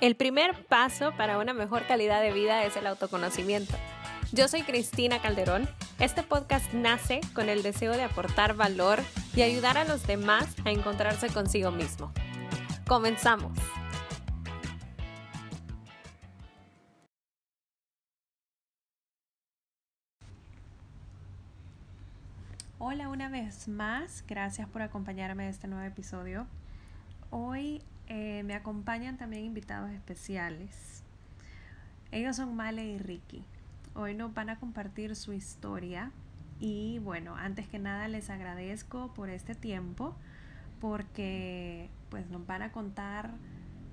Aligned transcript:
El 0.00 0.14
primer 0.14 0.64
paso 0.66 1.10
para 1.16 1.38
una 1.38 1.54
mejor 1.54 1.84
calidad 1.88 2.22
de 2.22 2.32
vida 2.32 2.62
es 2.64 2.76
el 2.76 2.86
autoconocimiento. 2.86 3.74
Yo 4.30 4.46
soy 4.46 4.62
Cristina 4.62 5.20
Calderón. 5.20 5.68
Este 5.98 6.22
podcast 6.22 6.72
nace 6.72 7.20
con 7.34 7.48
el 7.48 7.64
deseo 7.64 7.90
de 7.90 8.04
aportar 8.04 8.54
valor 8.54 9.00
y 9.34 9.42
ayudar 9.42 9.76
a 9.76 9.84
los 9.84 10.06
demás 10.06 10.54
a 10.64 10.70
encontrarse 10.70 11.26
consigo 11.30 11.72
mismo. 11.72 12.12
Comenzamos. 12.86 13.58
Hola 22.78 23.08
una 23.08 23.28
vez 23.28 23.66
más, 23.66 24.24
gracias 24.28 24.68
por 24.68 24.82
acompañarme 24.82 25.42
en 25.42 25.50
este 25.50 25.66
nuevo 25.66 25.84
episodio. 25.84 26.46
Hoy 27.30 27.82
eh, 28.08 28.42
me 28.44 28.54
acompañan 28.54 29.18
también 29.18 29.44
invitados 29.44 29.90
especiales. 29.90 31.02
Ellos 32.10 32.36
son 32.36 32.56
Male 32.56 32.86
y 32.86 32.98
Ricky. 32.98 33.44
Hoy 33.94 34.14
nos 34.14 34.32
van 34.32 34.48
a 34.48 34.58
compartir 34.58 35.14
su 35.14 35.34
historia 35.34 36.10
y 36.58 37.00
bueno, 37.00 37.36
antes 37.36 37.68
que 37.68 37.78
nada 37.78 38.08
les 38.08 38.30
agradezco 38.30 39.12
por 39.12 39.28
este 39.28 39.54
tiempo 39.54 40.16
porque 40.80 41.90
pues 42.08 42.28
nos 42.30 42.46
van 42.46 42.62
a 42.62 42.72
contar 42.72 43.32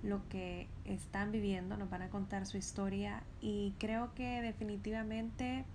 lo 0.02 0.28
que 0.30 0.70
están 0.86 1.32
viviendo, 1.32 1.76
nos 1.76 1.90
van 1.90 2.04
a 2.04 2.10
contar 2.10 2.46
su 2.46 2.58
historia 2.58 3.22
y 3.42 3.74
creo 3.80 4.14
que 4.14 4.42
definitivamente 4.42 5.66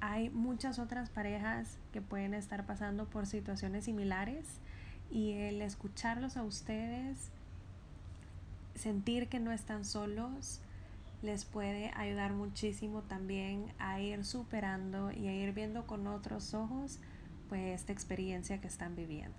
hay 0.00 0.30
muchas 0.30 0.78
otras 0.78 1.10
parejas 1.10 1.78
que 1.92 2.00
pueden 2.00 2.32
estar 2.32 2.64
pasando 2.64 3.06
por 3.06 3.26
situaciones 3.26 3.86
similares 3.86 4.60
y 5.10 5.32
el 5.32 5.62
escucharlos 5.62 6.36
a 6.36 6.42
ustedes 6.42 7.32
sentir 8.76 9.28
que 9.28 9.40
no 9.40 9.52
están 9.52 9.84
solos 9.84 10.60
les 11.22 11.44
puede 11.44 11.90
ayudar 11.96 12.32
muchísimo 12.32 13.02
también 13.02 13.72
a 13.78 14.00
ir 14.00 14.24
superando 14.24 15.10
y 15.10 15.28
a 15.28 15.34
ir 15.34 15.52
viendo 15.52 15.86
con 15.86 16.06
otros 16.06 16.54
ojos 16.54 17.00
pues 17.48 17.62
esta 17.74 17.92
experiencia 17.92 18.60
que 18.60 18.68
están 18.68 18.96
viviendo. 18.96 19.36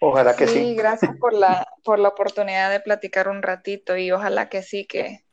Ojalá 0.00 0.34
que 0.36 0.46
sí. 0.46 0.54
Sí, 0.60 0.74
gracias 0.74 1.12
por 1.18 1.34
la, 1.34 1.66
por 1.84 1.98
la 1.98 2.08
oportunidad 2.08 2.70
de 2.70 2.80
platicar 2.80 3.28
un 3.28 3.42
ratito 3.42 3.96
y 3.96 4.10
ojalá 4.12 4.48
que 4.48 4.62
sí, 4.62 4.86
que, 4.86 5.24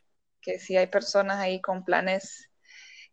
que 0.41 0.59
si 0.59 0.75
hay 0.77 0.87
personas 0.87 1.37
ahí 1.37 1.61
con 1.61 1.85
planes 1.85 2.49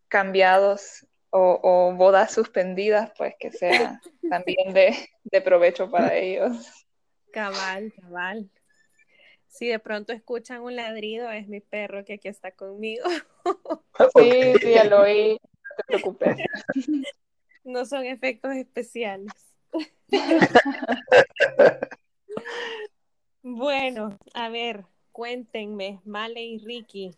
cambiados 0.08 1.06
o, 1.30 1.60
o 1.62 1.94
bodas 1.94 2.32
suspendidas, 2.32 3.12
pues 3.16 3.34
que 3.38 3.52
sea 3.52 4.02
también 4.28 4.74
de, 4.74 4.96
de 5.24 5.40
provecho 5.40 5.90
para 5.90 6.14
ellos. 6.14 6.83
Cabal, 7.34 7.92
cabal. 8.00 8.48
Si 9.48 9.66
de 9.66 9.80
pronto 9.80 10.12
escuchan 10.12 10.62
un 10.62 10.76
ladrido, 10.76 11.28
es 11.32 11.48
mi 11.48 11.58
perro 11.58 12.04
que 12.04 12.12
aquí 12.14 12.28
está 12.28 12.52
conmigo. 12.52 13.04
Sí, 14.16 14.54
sí, 14.60 14.72
ya 14.72 14.84
lo 14.84 15.02
oí, 15.02 15.32
no 15.32 15.74
te 15.76 15.84
preocupes. 15.86 16.36
No 17.64 17.86
son 17.86 18.04
efectos 18.04 18.54
especiales. 18.54 19.32
Bueno, 23.46 24.18
a 24.32 24.48
ver, 24.48 24.86
cuéntenme, 25.12 26.00
Male 26.06 26.42
y 26.42 26.58
Ricky, 26.60 27.14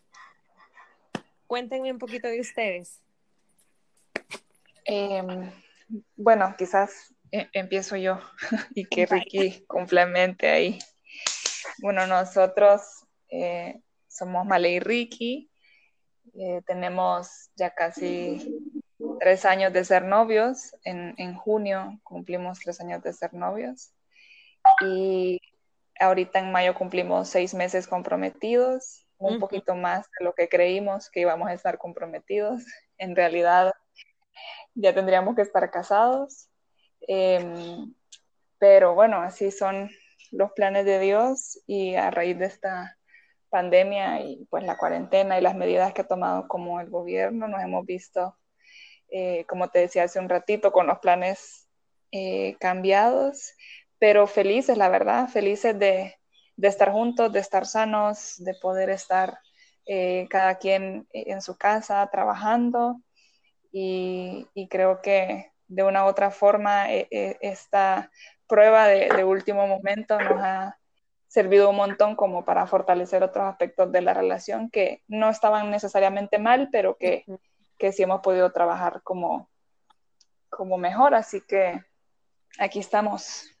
cuéntenme 1.47 1.89
un 1.89 1.99
poquito 1.99 2.27
de 2.27 2.41
ustedes. 2.41 2.99
Em, 4.83 5.49
bueno, 6.17 6.53
quizás 6.57 7.13
eh, 7.31 7.49
empiezo 7.53 7.95
yo 7.95 8.19
y 8.75 8.85
que. 8.85 9.05
Ricky 9.05 9.65
complemente 9.67 10.49
ahí. 10.49 10.79
Bueno, 11.79 12.07
nosotros 12.07 12.81
eh, 13.29 13.81
somos 14.07 14.45
Male 14.45 14.71
y 14.71 14.79
Ricky, 14.79 15.51
eh, 16.33 16.61
tenemos 16.65 17.49
ya 17.55 17.73
casi 17.73 18.59
tres 19.19 19.45
años 19.45 19.73
de 19.73 19.83
ser 19.83 20.03
novios, 20.03 20.75
en, 20.83 21.13
en 21.17 21.35
junio 21.35 21.99
cumplimos 22.03 22.59
tres 22.59 22.79
años 22.81 23.03
de 23.03 23.13
ser 23.13 23.33
novios 23.33 23.91
y 24.81 25.39
ahorita 25.99 26.39
en 26.39 26.51
mayo 26.51 26.73
cumplimos 26.73 27.29
seis 27.29 27.53
meses 27.53 27.87
comprometidos, 27.87 29.05
un 29.17 29.39
poquito 29.39 29.75
más 29.75 30.05
de 30.19 30.25
lo 30.25 30.33
que 30.33 30.47
creímos 30.47 31.09
que 31.09 31.21
íbamos 31.21 31.49
a 31.49 31.53
estar 31.53 31.77
comprometidos. 31.77 32.63
En 32.97 33.15
realidad 33.15 33.73
ya 34.75 34.93
tendríamos 34.93 35.35
que 35.35 35.41
estar 35.41 35.69
casados. 35.71 36.49
Em, 37.07 37.93
pero 38.59 38.93
bueno, 38.95 39.21
así 39.21 39.51
son 39.51 39.89
los 40.31 40.51
planes 40.53 40.85
de 40.85 40.99
Dios 40.99 41.59
y 41.67 41.95
a 41.95 42.11
raíz 42.11 42.37
de 42.37 42.45
esta 42.45 42.97
pandemia 43.49 44.21
y 44.21 44.45
pues 44.49 44.63
la 44.63 44.77
cuarentena 44.77 45.37
y 45.37 45.41
las 45.41 45.55
medidas 45.55 45.93
que 45.93 46.01
ha 46.01 46.07
tomado 46.07 46.47
como 46.47 46.81
el 46.81 46.89
gobierno, 46.89 47.47
nos 47.47 47.63
hemos 47.63 47.85
visto, 47.85 48.37
eh, 49.09 49.45
como 49.47 49.69
te 49.69 49.79
decía 49.79 50.03
hace 50.03 50.19
un 50.19 50.29
ratito, 50.29 50.71
con 50.71 50.87
los 50.87 50.99
planes 50.99 51.67
eh, 52.11 52.57
cambiados, 52.59 53.53
pero 53.99 54.27
felices, 54.27 54.77
la 54.77 54.89
verdad, 54.89 55.29
felices 55.29 55.77
de, 55.79 56.15
de 56.57 56.67
estar 56.67 56.91
juntos, 56.91 57.31
de 57.31 57.39
estar 57.39 57.65
sanos, 57.65 58.35
de 58.37 58.53
poder 58.55 58.89
estar 58.89 59.39
eh, 59.85 60.27
cada 60.29 60.57
quien 60.57 61.07
en 61.13 61.41
su 61.41 61.57
casa 61.57 62.07
trabajando 62.11 63.01
y, 63.71 64.47
y 64.53 64.67
creo 64.67 65.01
que 65.01 65.51
de 65.67 65.83
una 65.83 66.05
u 66.05 66.07
otra 66.07 66.31
forma 66.31 66.91
eh, 66.93 67.07
eh, 67.11 67.37
esta 67.41 68.11
prueba 68.47 68.87
de, 68.87 69.09
de 69.09 69.23
último 69.23 69.67
momento 69.67 70.19
nos 70.19 70.41
ha 70.41 70.79
servido 71.27 71.69
un 71.69 71.75
montón 71.75 72.15
como 72.15 72.45
para 72.45 72.65
fortalecer 72.67 73.21
otros 73.21 73.45
aspectos 73.45 73.91
de 73.91 74.01
la 74.01 74.13
relación 74.13 74.69
que 74.69 75.03
no 75.07 75.29
estaban 75.29 75.69
necesariamente 75.69 76.39
mal, 76.39 76.69
pero 76.71 76.97
que, 76.97 77.25
que 77.77 77.91
sí 77.91 78.03
hemos 78.03 78.21
podido 78.21 78.51
trabajar 78.51 79.01
como, 79.03 79.49
como 80.49 80.77
mejor. 80.77 81.13
Así 81.15 81.41
que 81.41 81.83
aquí 82.57 82.79
estamos, 82.79 83.51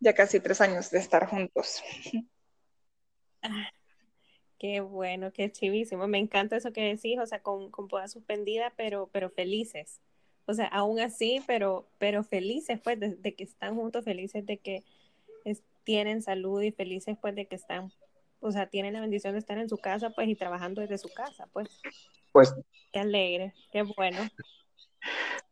ya 0.00 0.14
casi 0.14 0.40
tres 0.40 0.60
años 0.60 0.90
de 0.90 0.98
estar 0.98 1.26
juntos. 1.28 1.82
Qué 4.58 4.80
bueno, 4.80 5.32
qué 5.32 5.52
chivísimo. 5.52 6.08
Me 6.08 6.18
encanta 6.18 6.56
eso 6.56 6.72
que 6.72 6.80
decís, 6.82 7.20
o 7.20 7.26
sea, 7.26 7.40
con, 7.40 7.70
con 7.70 7.86
boda 7.86 8.08
suspendida, 8.08 8.72
pero, 8.76 9.08
pero 9.12 9.30
felices. 9.30 10.00
O 10.48 10.54
sea, 10.54 10.66
aún 10.66 10.98
así, 10.98 11.42
pero, 11.46 11.86
pero 11.98 12.24
felices, 12.24 12.80
pues, 12.82 12.98
de, 12.98 13.16
de 13.16 13.34
que 13.34 13.44
están 13.44 13.76
juntos, 13.76 14.04
felices 14.04 14.46
de 14.46 14.56
que 14.58 14.82
es- 15.44 15.62
tienen 15.84 16.22
salud 16.22 16.62
y 16.62 16.72
felices, 16.72 17.16
pues, 17.20 17.34
de 17.34 17.46
que 17.46 17.54
están, 17.56 17.92
o 18.40 18.50
sea, 18.50 18.66
tienen 18.68 18.94
la 18.94 19.00
bendición 19.02 19.34
de 19.34 19.40
estar 19.40 19.58
en 19.58 19.68
su 19.68 19.76
casa, 19.76 20.10
pues, 20.10 20.28
y 20.28 20.34
trabajando 20.34 20.80
desde 20.80 20.98
su 20.98 21.12
casa, 21.12 21.48
pues. 21.52 21.68
Pues, 22.32 22.54
Qué 22.92 23.00
alegre, 23.00 23.52
qué 23.72 23.82
bueno. 23.82 24.22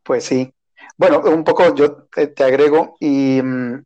pues 0.03 0.25
sí. 0.25 0.53
Bueno, 0.97 1.21
un 1.21 1.45
poco 1.45 1.75
yo 1.75 2.05
te, 2.05 2.29
te 2.29 2.45
agrego 2.45 2.97
y 3.01 3.41
mm, 3.43 3.85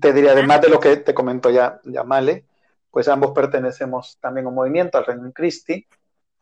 te 0.00 0.12
diría, 0.12 0.32
además 0.32 0.62
de 0.62 0.68
lo 0.70 0.80
que 0.80 0.96
te 0.98 1.12
comentó 1.14 1.50
ya, 1.50 1.80
ya 1.84 2.04
Male, 2.04 2.46
pues 2.90 3.08
ambos 3.08 3.32
pertenecemos 3.32 4.18
también 4.20 4.46
a 4.46 4.48
un 4.48 4.54
movimiento, 4.54 4.96
al 4.98 5.04
Reino 5.04 5.30
Christi. 5.32 5.86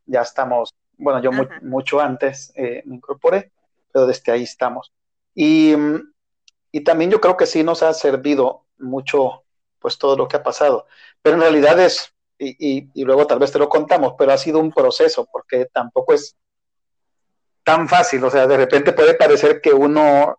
Ya 0.06 0.22
estamos, 0.22 0.74
bueno, 0.98 1.22
yo 1.22 1.32
mu- 1.32 1.48
mucho 1.62 2.00
antes 2.00 2.52
eh, 2.54 2.82
me 2.86 2.96
incorporé, 2.96 3.50
pero 3.92 4.06
desde 4.06 4.32
ahí 4.32 4.42
estamos. 4.42 4.92
Y, 5.34 5.74
y 6.70 6.80
también 6.80 7.10
yo 7.10 7.20
creo 7.20 7.36
que 7.36 7.46
sí 7.46 7.62
nos 7.62 7.82
ha 7.82 7.92
servido 7.94 8.66
mucho, 8.78 9.44
pues 9.78 9.98
todo 9.98 10.16
lo 10.16 10.28
que 10.28 10.36
ha 10.36 10.42
pasado. 10.42 10.86
Pero 11.20 11.36
en 11.36 11.42
realidad 11.42 11.78
es, 11.80 12.12
y, 12.38 12.56
y, 12.58 12.90
y 12.94 13.04
luego 13.04 13.26
tal 13.26 13.38
vez 13.38 13.52
te 13.52 13.58
lo 13.58 13.68
contamos, 13.68 14.14
pero 14.18 14.32
ha 14.32 14.38
sido 14.38 14.58
un 14.58 14.72
proceso, 14.72 15.28
porque 15.30 15.66
tampoco 15.66 16.14
es 16.14 16.36
tan 17.64 17.88
fácil. 17.88 18.24
O 18.24 18.30
sea, 18.30 18.46
de 18.46 18.56
repente 18.56 18.92
puede 18.92 19.14
parecer 19.14 19.60
que 19.60 19.72
uno 19.72 20.38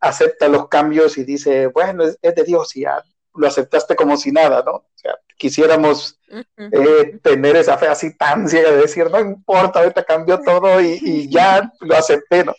acepta 0.00 0.48
los 0.48 0.68
cambios 0.68 1.18
y 1.18 1.24
dice, 1.24 1.66
bueno, 1.68 2.04
es, 2.04 2.18
es 2.22 2.34
de 2.34 2.44
Dios 2.44 2.74
y 2.76 2.82
ya 2.82 3.02
lo 3.34 3.46
aceptaste 3.46 3.96
como 3.96 4.16
si 4.16 4.30
nada, 4.32 4.62
¿no? 4.64 4.72
O 4.72 4.90
sea, 4.94 5.14
quisiéramos 5.36 6.18
eh, 6.56 7.18
tener 7.22 7.56
esa 7.56 7.78
fe 7.78 7.88
así 7.88 8.16
tan 8.16 8.48
ciega 8.48 8.70
de 8.70 8.78
decir, 8.78 9.10
no 9.10 9.20
importa, 9.20 9.80
ahorita 9.80 10.04
cambió 10.04 10.40
todo 10.40 10.80
y, 10.80 10.98
y 11.02 11.30
ya 11.30 11.72
lo 11.80 11.96
acepté, 11.96 12.44
¿no? 12.44 12.54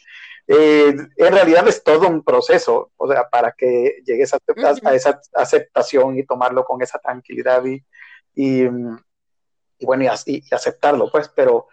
Eh, 0.47 0.93
en 1.17 1.33
realidad 1.33 1.67
es 1.67 1.83
todo 1.83 2.07
un 2.07 2.23
proceso, 2.23 2.91
o 2.97 3.07
sea, 3.07 3.29
para 3.29 3.53
que 3.53 4.01
llegues 4.05 4.33
a, 4.33 4.39
esa 4.93 5.21
aceptación 5.33 6.17
y 6.17 6.25
tomarlo 6.25 6.65
con 6.65 6.81
esa 6.81 6.99
tranquilidad 6.99 7.63
y, 7.65 7.83
y, 8.35 8.63
y 8.65 9.85
bueno, 9.85 10.03
y, 10.03 10.07
y, 10.25 10.53
aceptarlo, 10.53 11.09
pues, 11.09 11.29
pero, 11.29 11.67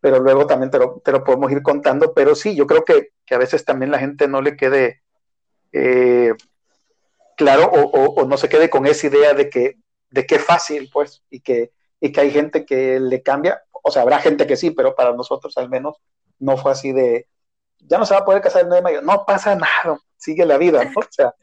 pero 0.00 0.18
luego 0.18 0.46
también 0.46 0.70
te 0.70 0.78
lo, 0.78 1.00
te 1.04 1.12
lo, 1.12 1.22
podemos 1.22 1.52
ir 1.52 1.62
contando, 1.62 2.12
pero 2.12 2.34
sí, 2.34 2.56
yo 2.56 2.66
creo 2.66 2.84
que, 2.84 3.10
que 3.24 3.34
a 3.36 3.38
veces 3.38 3.64
también 3.64 3.92
la 3.92 4.00
gente 4.00 4.26
no 4.26 4.42
le 4.42 4.56
quede 4.56 5.02
eh, 5.72 6.34
claro 7.36 7.66
o, 7.66 7.80
o, 7.82 8.22
o, 8.22 8.26
no 8.26 8.36
se 8.36 8.48
quede 8.48 8.68
con 8.68 8.86
esa 8.86 9.06
idea 9.06 9.34
de 9.34 9.48
que, 9.48 9.76
de 10.10 10.26
que 10.26 10.36
es 10.36 10.44
fácil, 10.44 10.90
pues, 10.92 11.22
y 11.30 11.40
que, 11.40 11.72
y 12.00 12.10
que 12.10 12.20
hay 12.20 12.32
gente 12.32 12.66
que 12.66 12.98
le 12.98 13.22
cambia, 13.22 13.62
o 13.70 13.92
sea, 13.92 14.02
habrá 14.02 14.18
gente 14.18 14.46
que 14.48 14.56
sí, 14.56 14.72
pero 14.72 14.96
para 14.96 15.12
nosotros 15.12 15.56
al 15.56 15.68
menos 15.68 15.98
no 16.40 16.56
fue 16.56 16.72
así 16.72 16.92
de, 16.92 17.28
ya 17.80 17.98
no 17.98 18.06
se 18.06 18.14
va 18.14 18.20
a 18.20 18.24
poder 18.24 18.42
casar 18.42 18.62
el 18.62 18.68
9 18.68 18.76
de 18.76 18.82
mayo, 18.82 19.02
no 19.02 19.24
pasa 19.24 19.54
nada, 19.54 19.98
sigue 20.16 20.44
la 20.44 20.58
vida. 20.58 20.92
O 20.94 21.02
sea, 21.10 21.34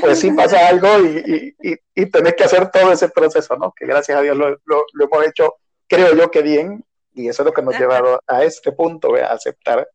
pues 0.00 0.20
sí 0.20 0.30
pasa 0.32 0.68
algo 0.68 0.88
y, 1.00 1.54
y, 1.60 1.76
y, 1.94 2.06
tenés 2.06 2.34
que 2.34 2.44
hacer 2.44 2.70
todo 2.70 2.92
ese 2.92 3.08
proceso, 3.08 3.56
¿no? 3.56 3.72
Que 3.72 3.86
gracias 3.86 4.18
a 4.18 4.22
Dios 4.22 4.36
lo, 4.36 4.50
lo, 4.64 4.84
hemos 5.00 5.26
hecho, 5.26 5.56
creo 5.86 6.14
yo 6.14 6.30
que 6.30 6.42
bien, 6.42 6.84
y 7.14 7.28
eso 7.28 7.42
es 7.42 7.46
lo 7.46 7.52
que 7.52 7.62
nos 7.62 7.74
ha 7.74 7.78
llevado 7.78 8.22
a 8.26 8.44
este 8.44 8.72
punto, 8.72 9.14
a 9.14 9.32
aceptar 9.32 9.88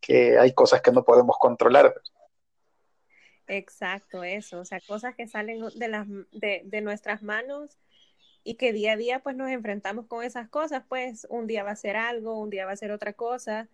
que 0.00 0.38
hay 0.38 0.52
cosas 0.52 0.82
que 0.82 0.92
no 0.92 1.04
podemos 1.04 1.36
controlar. 1.38 1.94
Exacto, 3.46 4.24
eso, 4.24 4.60
o 4.60 4.64
sea, 4.64 4.80
cosas 4.80 5.14
que 5.14 5.28
salen 5.28 5.62
de, 5.74 5.88
las, 5.88 6.06
de, 6.32 6.62
de 6.64 6.80
nuestras 6.80 7.22
manos 7.22 7.78
y 8.42 8.54
que 8.54 8.72
día 8.72 8.92
a 8.92 8.96
día 8.96 9.20
pues 9.20 9.36
nos 9.36 9.50
enfrentamos 9.50 10.06
con 10.06 10.22
esas 10.22 10.48
cosas, 10.48 10.84
pues 10.88 11.26
un 11.30 11.46
día 11.46 11.62
va 11.62 11.72
a 11.72 11.76
ser 11.76 11.96
algo, 11.96 12.38
un 12.38 12.50
día 12.50 12.66
va 12.66 12.72
a 12.72 12.76
ser 12.76 12.90
otra 12.90 13.12
cosa, 13.12 13.68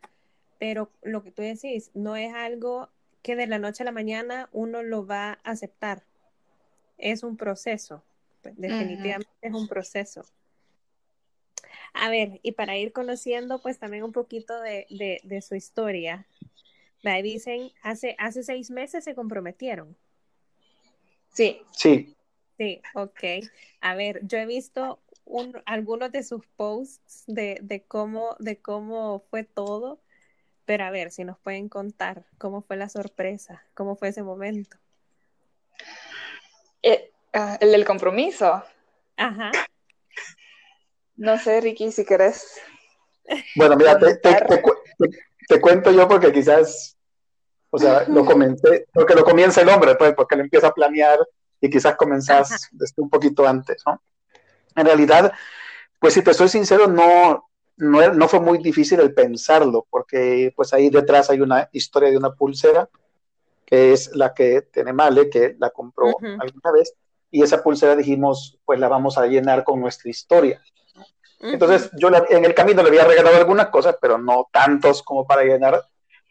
pero 0.60 0.90
lo 1.02 1.24
que 1.24 1.32
tú 1.32 1.42
decís 1.42 1.90
no 1.94 2.14
es 2.14 2.32
algo 2.32 2.90
que 3.22 3.34
de 3.34 3.48
la 3.48 3.58
noche 3.58 3.82
a 3.82 3.86
la 3.86 3.92
mañana 3.92 4.48
uno 4.52 4.82
lo 4.82 5.06
va 5.06 5.32
a 5.42 5.50
aceptar, 5.50 6.04
es 6.98 7.22
un 7.24 7.36
proceso, 7.36 8.04
pues, 8.42 8.54
definitivamente 8.56 9.30
es 9.40 9.54
un 9.54 9.66
proceso. 9.66 10.24
A 11.94 12.10
ver, 12.10 12.38
y 12.42 12.52
para 12.52 12.76
ir 12.76 12.92
conociendo 12.92 13.60
pues 13.62 13.78
también 13.78 14.04
un 14.04 14.12
poquito 14.12 14.60
de, 14.60 14.86
de, 14.90 15.20
de 15.24 15.42
su 15.42 15.54
historia, 15.54 16.26
me 17.02 17.22
dicen, 17.22 17.72
hace, 17.82 18.14
hace 18.18 18.42
seis 18.42 18.70
meses 18.70 19.02
se 19.02 19.14
comprometieron. 19.14 19.96
Sí. 21.32 21.62
Sí. 21.72 22.14
Sí, 22.58 22.82
ok. 22.94 23.48
A 23.80 23.94
ver, 23.94 24.20
yo 24.26 24.36
he 24.36 24.44
visto 24.44 25.00
un, 25.24 25.62
algunos 25.64 26.12
de 26.12 26.22
sus 26.22 26.46
posts 26.46 27.24
de, 27.26 27.58
de, 27.62 27.82
cómo, 27.82 28.36
de 28.38 28.60
cómo 28.60 29.24
fue 29.30 29.44
todo, 29.44 30.02
pero 30.70 30.84
a 30.84 30.90
ver 30.92 31.10
si 31.10 31.24
nos 31.24 31.36
pueden 31.36 31.68
contar 31.68 32.26
cómo 32.38 32.60
fue 32.62 32.76
la 32.76 32.88
sorpresa, 32.88 33.64
cómo 33.74 33.96
fue 33.96 34.10
ese 34.10 34.22
momento. 34.22 34.76
Eh, 36.80 37.10
ah, 37.32 37.58
el 37.60 37.72
del 37.72 37.84
compromiso. 37.84 38.62
Ajá. 39.16 39.50
No 41.16 41.36
sé, 41.38 41.60
Ricky, 41.60 41.90
si 41.90 42.04
querés. 42.04 42.60
Bueno, 43.56 43.74
mira, 43.74 43.98
te, 43.98 44.14
te, 44.18 44.32
te, 45.48 45.60
cuento 45.60 45.90
yo 45.90 46.06
porque 46.06 46.30
quizás, 46.30 46.96
o 47.70 47.76
sea, 47.76 48.04
lo 48.06 48.24
comenté, 48.24 48.86
porque 48.94 49.16
lo 49.16 49.24
comienza 49.24 49.62
el 49.62 49.70
hombre, 49.70 49.96
pues, 49.96 50.14
porque 50.14 50.36
lo 50.36 50.42
empieza 50.42 50.68
a 50.68 50.72
planear 50.72 51.18
y 51.60 51.68
quizás 51.68 51.96
comenzás 51.96 52.68
desde 52.70 53.02
un 53.02 53.10
poquito 53.10 53.44
antes, 53.44 53.82
¿no? 53.84 54.00
En 54.76 54.86
realidad, 54.86 55.32
pues 55.98 56.14
si 56.14 56.22
te 56.22 56.32
soy 56.32 56.48
sincero, 56.48 56.86
no, 56.86 57.49
no, 57.80 58.12
no, 58.12 58.28
fue 58.28 58.40
muy 58.40 58.58
difícil 58.58 59.00
el 59.00 59.14
pensarlo, 59.14 59.86
porque 59.90 60.52
pues 60.54 60.72
ahí 60.72 60.90
detrás 60.90 61.30
hay 61.30 61.40
una 61.40 61.68
historia 61.72 62.10
de 62.10 62.16
una 62.16 62.34
pulsera, 62.34 62.88
que 63.64 63.92
es 63.92 64.14
la 64.14 64.34
que 64.34 64.62
tiene 64.62 64.92
Male, 64.92 65.30
que 65.30 65.56
la 65.58 65.70
compró 65.70 66.08
alguna 66.38 66.72
vez, 66.72 66.94
y 67.30 67.42
esa 67.42 67.62
pulsera 67.62 67.96
dijimos, 67.96 68.58
pues 68.64 68.78
la 68.78 68.88
vamos 68.88 69.16
a 69.16 69.26
llenar 69.26 69.64
con 69.64 69.80
nuestra 69.80 70.10
historia. 70.10 70.60
Entonces 71.40 71.90
yo 71.96 72.10
en 72.28 72.44
el 72.44 72.54
camino 72.54 72.82
le 72.82 72.88
había 72.88 73.04
regalado 73.04 73.36
algunas 73.36 73.68
cosas, 73.68 73.96
pero 74.00 74.18
no 74.18 74.48
tantos 74.52 75.02
como 75.02 75.26
para 75.26 75.42
llenar 75.42 75.82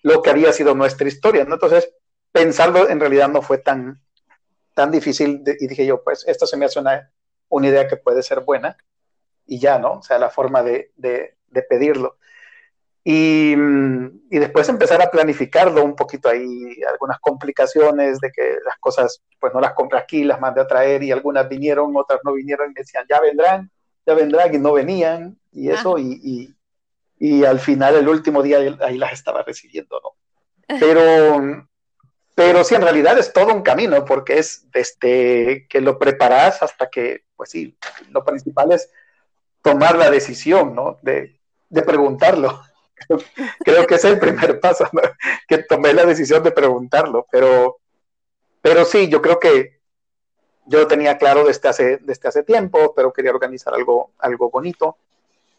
lo 0.04 0.22
que 0.22 0.30
había 0.30 0.54
sido 0.54 0.76
nuestra 0.76 1.08
historia, 1.08 1.46
¿no? 1.46 1.56
Entonces 1.56 1.92
pensarlo 2.32 2.88
en 2.88 3.00
realidad 3.00 3.28
no 3.28 3.42
fue 3.42 3.58
tan, 3.58 4.00
tan 4.76 4.92
difícil 4.92 5.44
y 5.60 5.68
dije 5.68 5.86
yo, 5.86 6.04
pues 6.04 6.28
esto 6.28 6.46
se 6.46 6.58
me 6.58 6.66
hace 6.66 6.80
una, 6.80 7.12
una, 7.48 7.68
idea 7.68 7.88
que 7.88 7.98
puede 7.98 8.22
ser 8.22 8.42
buena 8.42 8.78
y 9.48 9.60
ya, 9.60 9.80
¿no? 9.80 9.94
O 9.94 10.02
sea, 10.04 10.20
la 10.20 10.30
forma 10.30 10.62
de, 10.62 10.92
de, 10.96 11.39
de 11.52 11.62
pedirlo. 11.64 12.18
Y, 13.04 13.54
y, 13.54 14.40
después 14.40 14.68
empezar 14.70 15.02
a 15.02 15.10
planificarlo 15.10 15.84
un 15.84 15.96
poquito 15.96 16.30
ahí, 16.30 16.82
algunas 16.92 17.20
complicaciones 17.20 18.20
de 18.20 18.32
que 18.32 18.58
las 18.66 18.78
cosas, 18.80 19.22
pues 19.40 19.54
no 19.54 19.62
las 19.62 19.74
compré 19.74 19.98
aquí, 19.98 20.24
las 20.24 20.40
mandé 20.40 20.62
a 20.62 20.68
traer 20.68 21.02
y 21.02 21.12
algunas 21.12 21.48
vinieron, 21.48 21.96
otras 21.96 22.20
no 22.24 22.34
vinieron 22.34 22.70
y 22.70 22.74
me 22.74 22.82
decían, 22.82 23.06
ya 23.10 23.20
vendrán, 23.22 23.72
ya 24.06 24.14
vendrán 24.14 24.54
y 24.54 24.58
no 24.58 24.74
venían 24.74 25.40
y 25.52 25.70
eso, 25.70 25.98
y, 25.98 26.20
y, 26.24 26.56
y, 27.18 27.46
al 27.46 27.60
final 27.60 27.96
el 27.96 28.08
último 28.08 28.44
día 28.44 28.60
ahí 28.82 28.98
las 28.98 29.14
estaba 29.14 29.44
recibiendo, 29.44 30.00
¿no? 30.04 30.78
Pero 30.80 31.66
pero 32.40 32.64
sí, 32.64 32.74
en 32.74 32.84
realidad 32.84 33.20
es 33.20 33.34
todo 33.34 33.54
un 33.54 33.64
camino, 33.64 34.06
porque 34.06 34.38
es 34.38 34.72
desde 34.72 35.68
que 35.68 35.82
lo 35.82 36.00
preparas 36.00 36.64
hasta 36.64 36.90
que, 36.90 37.26
pues 37.36 37.50
sí, 37.50 37.78
lo 38.12 38.24
principal 38.24 38.72
es 38.72 38.90
tomar 39.62 39.98
la 39.98 40.10
decisión, 40.10 40.74
¿no? 40.74 41.00
De, 41.02 41.39
de 41.70 41.82
preguntarlo. 41.82 42.62
Creo 43.64 43.88
que 43.88 43.96
es 43.96 44.06
el 44.06 44.20
primer 44.20 44.60
paso, 44.60 44.86
¿no? 44.92 45.02
que 45.48 45.60
tomé 45.60 45.94
la 45.94 46.06
decisión 46.06 46.44
de 46.44 46.52
preguntarlo, 46.52 47.26
pero, 47.32 47.78
pero 48.62 48.84
sí, 48.86 49.08
yo 49.08 49.22
creo 49.22 49.40
que 49.40 49.80
yo 50.66 50.80
lo 50.80 50.88
tenía 50.88 51.18
claro 51.18 51.46
desde 51.46 51.70
hace, 51.70 51.98
desde 51.98 52.28
hace 52.28 52.44
tiempo, 52.44 52.94
pero 52.94 53.12
quería 53.12 53.32
organizar 53.32 53.74
algo, 53.74 54.12
algo 54.20 54.52
bonito, 54.52 54.98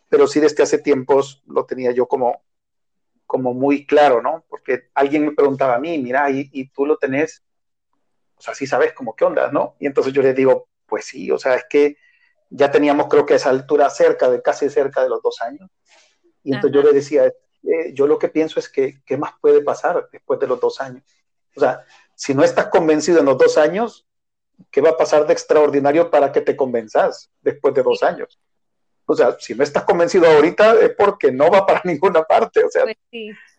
pero 0.08 0.26
sí 0.28 0.38
desde 0.38 0.62
hace 0.62 0.78
tiempos 0.78 1.42
lo 1.46 1.64
tenía 1.64 1.90
yo 1.90 2.06
como, 2.06 2.42
como 3.26 3.54
muy 3.54 3.86
claro, 3.86 4.22
¿no? 4.22 4.44
Porque 4.48 4.88
alguien 4.94 5.24
me 5.24 5.32
preguntaba 5.32 5.74
a 5.74 5.78
mí, 5.80 5.98
mira, 5.98 6.30
y, 6.30 6.68
tú 6.68 6.86
lo 6.86 6.96
tenés, 6.96 7.42
o 8.36 8.40
sea, 8.42 8.54
sí 8.54 8.66
sabes 8.66 8.92
como 8.92 9.16
qué 9.16 9.24
onda, 9.24 9.50
¿no? 9.50 9.74
Y 9.80 9.86
entonces 9.86 10.12
yo 10.12 10.22
le 10.22 10.34
digo, 10.34 10.68
pues 10.86 11.06
sí, 11.06 11.30
o 11.30 11.38
sea, 11.38 11.54
es 11.54 11.64
que 11.68 11.96
ya 12.48 12.70
teníamos 12.70 13.06
creo 13.08 13.26
que 13.26 13.34
a 13.34 13.36
esa 13.36 13.50
altura 13.50 13.90
cerca 13.90 14.28
de, 14.28 14.42
casi 14.42 14.68
cerca 14.68 15.02
de 15.02 15.08
los 15.08 15.22
dos 15.22 15.40
años. 15.40 15.70
Y 16.42 16.54
entonces 16.54 16.74
yo 16.74 16.82
le 16.82 16.92
decía, 16.92 17.26
eh, 17.26 17.92
yo 17.92 18.06
lo 18.06 18.18
que 18.18 18.28
pienso 18.28 18.58
es 18.58 18.68
que, 18.68 19.02
¿qué 19.04 19.16
más 19.16 19.32
puede 19.40 19.62
pasar 19.62 20.08
después 20.12 20.40
de 20.40 20.46
los 20.46 20.60
dos 20.60 20.80
años? 20.80 21.02
O 21.56 21.60
sea, 21.60 21.84
si 22.14 22.34
no 22.34 22.42
estás 22.42 22.66
convencido 22.66 23.20
en 23.20 23.26
los 23.26 23.38
dos 23.38 23.58
años, 23.58 24.06
¿qué 24.70 24.80
va 24.80 24.90
a 24.90 24.96
pasar 24.96 25.26
de 25.26 25.32
extraordinario 25.32 26.10
para 26.10 26.32
que 26.32 26.40
te 26.40 26.56
convenzas 26.56 27.30
después 27.40 27.74
de 27.74 27.82
dos 27.82 28.02
años? 28.02 28.38
O 29.06 29.14
sea, 29.14 29.36
si 29.38 29.54
no 29.54 29.64
estás 29.64 29.84
convencido 29.84 30.26
ahorita 30.26 30.80
es 30.80 30.90
porque 30.90 31.32
no 31.32 31.50
va 31.50 31.66
para 31.66 31.82
ninguna 31.84 32.22
parte. 32.22 32.64
O 32.64 32.70
sea, 32.70 32.84
pues 32.84 32.96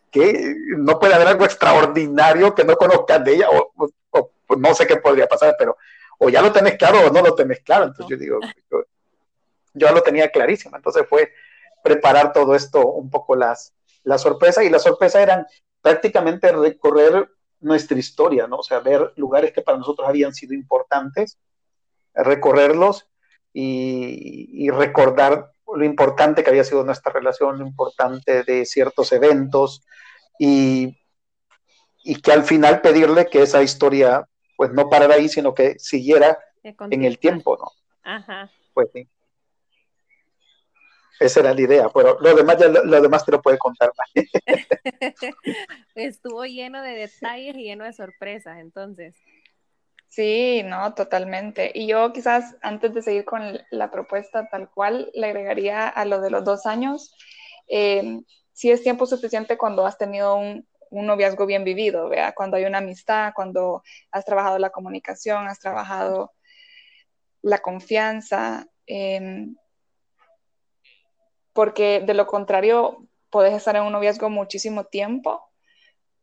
que 0.10 0.56
no 0.78 1.00
puede 1.00 1.14
haber 1.14 1.28
algo 1.28 1.46
extraordinario 1.46 2.54
que 2.54 2.66
no 2.66 2.76
conozcas 2.76 3.24
de 3.24 3.36
ella, 3.36 3.48
o, 3.50 3.72
pues 4.46 4.60
no 4.60 4.74
sé 4.74 4.86
qué 4.86 4.98
podría 4.98 5.28
pasar, 5.28 5.56
pero 5.58 5.78
o 6.18 6.30
ya 6.30 6.42
lo 6.42 6.52
tenés 6.52 6.76
claro 6.78 7.08
o 7.08 7.10
no 7.10 7.22
lo 7.22 7.34
tenés 7.34 7.62
claro. 7.62 7.86
Entonces 7.86 8.08
yo 8.10 8.18
digo, 8.18 8.40
yo, 8.70 8.84
ya 9.74 9.92
lo 9.92 10.04
tenía 10.04 10.30
clarísimo. 10.30 10.76
Entonces 10.76 11.06
fue 11.08 11.32
preparar 11.84 12.34
todo 12.34 12.56
esto, 12.56 12.86
un 12.88 13.10
poco 13.10 13.36
las, 13.36 13.74
la 14.04 14.18
sorpresa, 14.18 14.64
y 14.64 14.70
la 14.70 14.80
sorpresa 14.80 15.22
eran 15.22 15.46
prácticamente 15.82 16.52
recorrer 16.52 17.30
nuestra 17.60 17.98
historia, 17.98 18.48
¿no? 18.48 18.58
O 18.58 18.64
sea, 18.64 18.80
ver 18.80 19.14
lugares 19.16 19.52
que 19.54 19.62
para 19.62 19.78
nosotros 19.78 20.08
habían 20.08 20.34
sido 20.34 20.54
importantes, 20.54 21.38
recorrerlos 22.14 23.08
y, 23.54 24.70
recordar 24.72 25.52
lo 25.74 25.86
importante 25.86 26.44
que 26.44 26.50
había 26.50 26.64
sido 26.64 26.84
nuestra 26.84 27.14
relación, 27.14 27.60
lo 27.60 27.66
importante 27.66 28.44
de 28.44 28.66
ciertos 28.66 29.12
eventos 29.14 29.86
y, 30.38 30.98
y 32.04 32.22
que 32.22 32.32
al 32.34 32.44
final 32.44 32.82
pedirle 32.82 33.28
que 33.28 33.42
esa 33.42 33.64
historia 33.64 34.28
pues 34.58 34.72
no 34.74 34.90
parara 34.90 35.16
ahí, 35.16 35.30
sino 35.30 35.54
que 35.54 35.80
siguiera 35.80 36.38
en 36.64 37.04
el 37.04 37.18
tiempo, 37.20 37.58
¿no? 37.58 37.72
Ajá. 38.04 38.52
Pues 38.74 38.90
sí. 38.94 39.08
Esa 41.22 41.42
era 41.42 41.54
la 41.54 41.62
idea, 41.62 41.88
pero 41.90 42.20
lo 42.20 42.34
demás, 42.34 42.58
lo, 42.60 43.00
demás 43.00 43.24
te 43.24 43.32
lo 43.32 43.44
puede 43.44 43.60
contar. 43.60 43.92
Estuvo 45.96 46.46
lleno 46.46 46.82
de 46.82 46.96
detalles 46.96 47.56
y 47.58 47.66
lleno 47.66 47.84
de 47.84 47.94
sorpresas, 47.94 48.58
entonces. 48.58 49.16
Sí, 50.08 50.64
no, 50.66 50.96
totalmente. 50.96 51.72
Y 51.76 51.86
yo 51.86 52.12
quizás 52.12 52.56
antes 52.64 52.96
de 52.96 53.04
seguir 53.04 53.24
con 53.24 53.60
la 53.70 53.92
propuesta 53.92 54.50
tal 54.50 54.72
cual, 54.72 55.12
le 55.14 55.28
agregaría 55.28 55.88
a 55.88 56.06
lo 56.06 56.22
de 56.22 56.32
los 56.32 56.44
dos 56.44 56.66
años, 56.66 57.16
eh, 57.68 58.22
si 58.52 58.72
es 58.72 58.82
tiempo 58.82 59.06
suficiente 59.06 59.60
cuando 59.60 59.86
has 59.86 60.00
tenido 60.00 60.36
un, 60.36 60.68
noviazgo 60.90 61.46
bien 61.46 61.64
vivido, 61.64 62.10
¿vea? 62.10 62.34
cuando 62.34 62.58
hay 62.58 62.66
una 62.66 62.80
amistad, 62.80 63.32
cuando 63.36 63.84
has 64.10 64.26
trabajado 64.26 64.58
la 64.58 64.72
comunicación, 64.72 65.48
has 65.48 65.60
trabajado 65.60 66.34
la 67.44 67.60
confianza, 67.60 68.66
em, 68.88 69.56
porque 71.54 72.02
de 72.06 72.14
lo 72.14 72.28
contrario, 72.28 73.08
puedes 73.30 73.54
estar 73.54 73.76
en 73.76 73.84
un 73.84 73.94
noviazgo 73.94 74.30
muchísimo 74.30 74.86
tiempo 74.86 75.48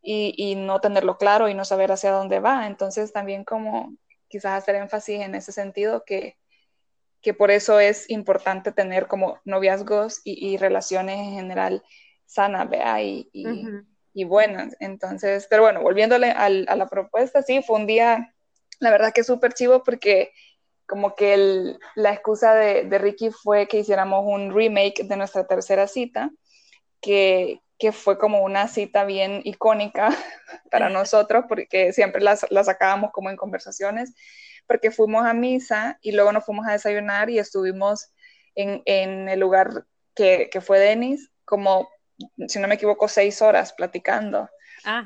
y, 0.01 0.55
no 0.57 0.81
tenerlo 0.81 1.19
claro 1.19 1.49
y 1.49 1.55
no 1.55 1.65
saber 1.65 1.93
hacia 1.93 2.13
dónde 2.13 2.41
va. 2.41 2.67
Entonces 2.67 3.13
también 3.13 3.45
como 3.45 3.95
quizás 4.29 4.53
hacer 4.53 4.77
énfasis 4.77 5.21
en 5.21 5.35
ese 5.35 5.53
sentido 5.53 6.05
que, 6.05 6.37
que 7.21 7.35
por 7.35 7.51
eso 7.51 7.81
es 7.81 8.09
importante 8.09 8.73
tener 8.73 9.07
como 9.07 9.41
noviazgos 9.45 10.21
y, 10.25 10.57
relaciones 10.57 11.19
en 11.19 11.33
general 11.33 11.83
sanas, 12.27 12.69
vea, 12.69 13.03
y, 13.03 13.31
y, 13.33 14.25
buenas. 14.25 14.77
Entonces, 14.81 15.47
pero 15.49 15.63
bueno, 15.63 15.83
volviéndole 15.83 16.31
al, 16.31 16.67
a 16.69 16.77
la 16.77 16.89
propuesta, 16.89 17.43
sí, 17.43 17.63
fue 17.63 17.77
un 17.77 17.87
día, 17.87 18.35
la 18.81 18.91
verdad 18.91 19.13
que 19.13 19.25
súper 19.25 19.55
chivo 19.55 19.83
porque 19.83 20.33
como 20.88 21.14
que 21.14 21.35
el, 21.35 21.78
la 21.95 22.12
excusa 22.12 22.54
de, 22.54 22.85
de 22.85 22.99
Ricky 22.99 23.30
fue 23.30 23.68
que 23.68 23.78
hiciéramos 23.78 24.25
un 24.26 24.54
remake 24.54 25.04
de 25.04 25.16
nuestra 25.16 25.47
tercera 25.47 25.87
cita, 25.87 26.30
que, 27.00 27.61
que 27.78 27.92
fue 27.92 28.18
como 28.18 28.42
una 28.42 28.68
cita 28.68 29.04
bien 29.04 29.42
icónica 29.45 30.09
para 30.71 30.88
nosotros, 30.88 31.45
porque 31.47 31.92
siempre 31.92 32.23
la, 32.23 32.38
la 32.49 32.64
sacábamos 32.64 33.12
como 33.12 33.28
en 33.28 33.37
conversaciones, 33.37 34.14
porque 34.66 34.90
fuimos 34.90 35.26
a 35.26 35.35
misa 35.35 35.99
y 36.00 36.12
luego 36.12 36.33
nos 36.33 36.45
fuimos 36.45 36.66
a 36.66 36.73
desayunar 36.73 37.28
y 37.28 37.38
estuvimos 37.38 38.11
en, 38.54 38.83
en 38.87 39.28
el 39.28 39.40
lugar 39.40 39.85
que, 40.14 40.49
que, 40.50 40.61
fue 40.62 40.78
Denis, 40.78 41.30
como, 41.45 41.88
si 42.49 42.59
no 42.59 42.66
me 42.66 42.76
equivoco, 42.76 43.09
seis 43.09 43.42
horas 43.42 43.75
platicando. 43.75 44.49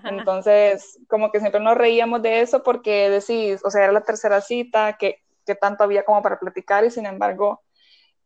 Entonces, 0.04 0.98
como 1.08 1.32
que 1.32 1.40
siempre 1.40 1.60
nos 1.60 1.76
reíamos 1.76 2.22
de 2.22 2.40
eso 2.40 2.62
porque 2.62 3.10
decís, 3.10 3.60
o 3.64 3.70
sea, 3.70 3.84
era 3.84 3.92
la 3.92 4.02
tercera 4.02 4.40
cita, 4.40 4.96
que, 4.96 5.21
que 5.44 5.54
tanto 5.54 5.84
había 5.84 6.04
como 6.04 6.22
para 6.22 6.38
platicar 6.38 6.84
y 6.84 6.90
sin 6.90 7.06
embargo, 7.06 7.62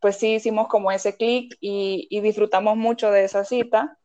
pues 0.01 0.17
sí 0.17 0.35
hicimos 0.35 0.69
como 0.69 0.93
ese 0.93 1.17
clic 1.17 1.57
y, 1.61 2.07
y 2.11 2.21
disfrutamos 2.21 2.77
mucho 2.77 3.11
de 3.11 3.25
esa 3.25 3.45
cita. 3.45 3.99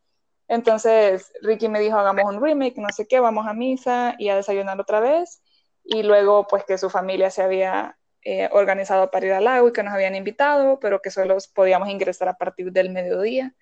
Entonces, 0.47 1.31
Ricky 1.41 1.69
me 1.69 1.79
dijo, 1.79 1.97
hagamos 1.97 2.25
un 2.25 2.43
remake, 2.43 2.77
no 2.77 2.89
sé 2.89 3.07
qué, 3.07 3.19
vamos 3.19 3.47
a 3.47 3.53
misa 3.53 4.15
y 4.19 4.29
a 4.29 4.35
desayunar 4.35 4.79
otra 4.79 4.99
vez. 4.99 5.41
Y 5.83 6.03
luego, 6.03 6.45
pues 6.47 6.65
que 6.65 6.77
su 6.77 6.89
familia 6.89 7.31
se 7.31 7.41
había 7.41 7.97
eh, 8.23 8.49
organizado 8.51 9.09
para 9.09 9.25
ir 9.25 9.33
al 9.33 9.45
lago 9.45 9.69
y 9.69 9.73
que 9.73 9.81
nos 9.81 9.93
habían 9.93 10.15
invitado, 10.15 10.79
pero 10.79 11.01
que 11.01 11.09
solo 11.09 11.37
podíamos 11.55 11.89
ingresar 11.89 12.27
a 12.27 12.37
partir 12.37 12.71
del 12.71 12.91
mediodía. 12.91 13.55